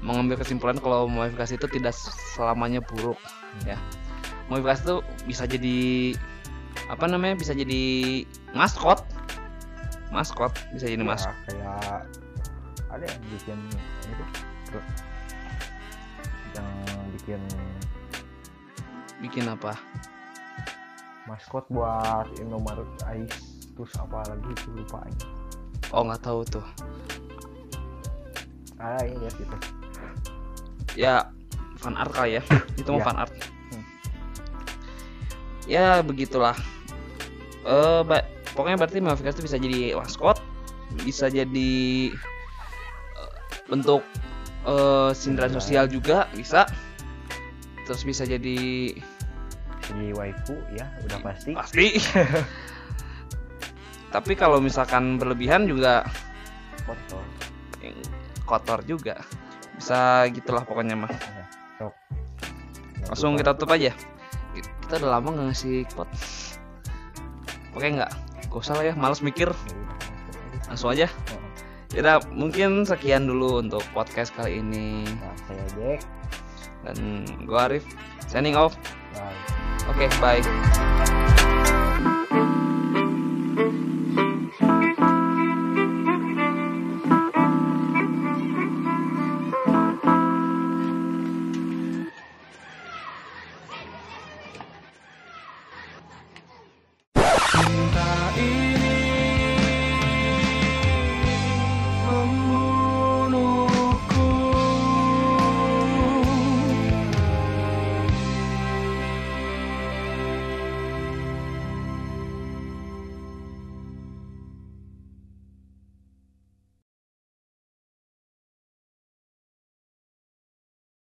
Mengambil 0.00 0.40
kesimpulan 0.40 0.80
kalau 0.80 1.04
modifikasi 1.04 1.56
itu 1.60 1.68
tidak 1.68 1.92
selamanya 2.36 2.80
buruk, 2.80 3.20
ya. 3.68 3.76
Modifikasi 4.48 4.80
itu 4.88 4.96
bisa 5.28 5.44
jadi 5.44 5.78
apa 6.88 7.04
namanya? 7.08 7.36
Bisa 7.36 7.52
jadi 7.52 8.24
maskot. 8.56 9.04
Maskot 10.08 10.52
bisa 10.70 10.86
jadi 10.86 10.98
Ya, 10.98 11.08
maskot. 11.08 11.34
kayak 11.44 12.06
ada 12.86 13.04
yang 13.04 13.22
bikin 13.28 13.58
itu 14.06 14.78
yang 16.54 16.68
bikin 17.12 17.40
Bikin 19.16 19.44
apa? 19.46 19.72
maskot 21.26 21.66
buat 21.68 22.30
Indomaret 22.38 22.86
Ice 23.12 23.34
terus 23.74 23.90
apa 23.98 24.22
lagi 24.24 24.46
itu 24.46 24.68
lupa 24.72 25.02
aja 25.02 25.26
Oh, 25.90 26.02
nggak 26.02 26.22
tahu 26.22 26.40
tuh. 26.44 26.66
ah 28.76 29.00
ini 29.00 29.16
lihat 29.18 29.34
gitu 29.34 29.56
Ya 30.94 31.28
fan 31.76 31.92
art 31.92 32.08
kali 32.10 32.40
ya. 32.40 32.42
Itu 32.80 32.88
mau 32.88 32.98
Iya. 32.98 33.04
fan 33.04 33.18
art. 33.18 33.32
Hmm. 33.68 33.84
Ya 35.68 35.86
begitulah. 36.00 36.56
Eh, 37.62 38.00
ba- 38.00 38.24
pokoknya 38.56 38.80
berarti 38.80 38.98
modifikasi 39.04 39.36
itu 39.36 39.44
bisa 39.44 39.58
jadi 39.60 39.80
maskot, 39.94 40.40
bisa 41.04 41.28
jadi 41.28 41.74
eh, 43.14 43.32
bentuk 43.68 44.02
eh 44.66 45.10
sindiran 45.12 45.52
sosial 45.54 45.86
juga 45.86 46.26
bisa. 46.32 46.64
Terus 47.86 48.02
bisa 48.02 48.26
jadi 48.26 48.90
si 49.86 50.10
waifu 50.10 50.58
ya 50.74 50.90
udah 51.06 51.18
pasti 51.22 51.54
pasti. 51.54 51.86
Tapi 54.14 54.32
kalau 54.34 54.58
misalkan 54.58 55.20
berlebihan 55.20 55.70
juga 55.70 56.02
kotor 56.82 57.22
kotor 58.46 58.80
juga. 58.86 59.22
Bisa 59.76 60.24
gitulah 60.32 60.64
pokoknya 60.64 60.96
mah. 60.96 61.12
sok 61.76 61.94
Langsung 63.12 63.36
kita 63.38 63.54
tutup 63.54 63.76
aja. 63.76 63.92
Kita 64.56 65.02
udah 65.02 65.20
lama 65.20 65.28
nggak 65.30 65.46
ngasih 65.52 65.76
quote. 65.92 66.10
Oke 67.76 67.86
nggak? 67.92 68.25
Gak 68.56 68.72
usah 68.72 68.80
lah 68.80 68.88
ya, 68.88 68.94
males 68.96 69.20
mikir. 69.20 69.52
Langsung 70.64 70.88
aja. 70.88 71.12
Ya 71.92 72.00
mungkin 72.32 72.88
sekian 72.88 73.28
dulu 73.28 73.60
untuk 73.60 73.84
podcast 73.92 74.32
kali 74.32 74.64
ini. 74.64 75.04
nah, 75.04 75.36
saya 75.44 75.64
Jack 75.76 76.00
Dan 76.80 77.28
gua 77.44 77.68
Arif, 77.68 77.84
signing 78.24 78.56
off. 78.56 78.72
bye 79.12 79.92
Oke, 79.92 80.08
bye. 80.24 80.40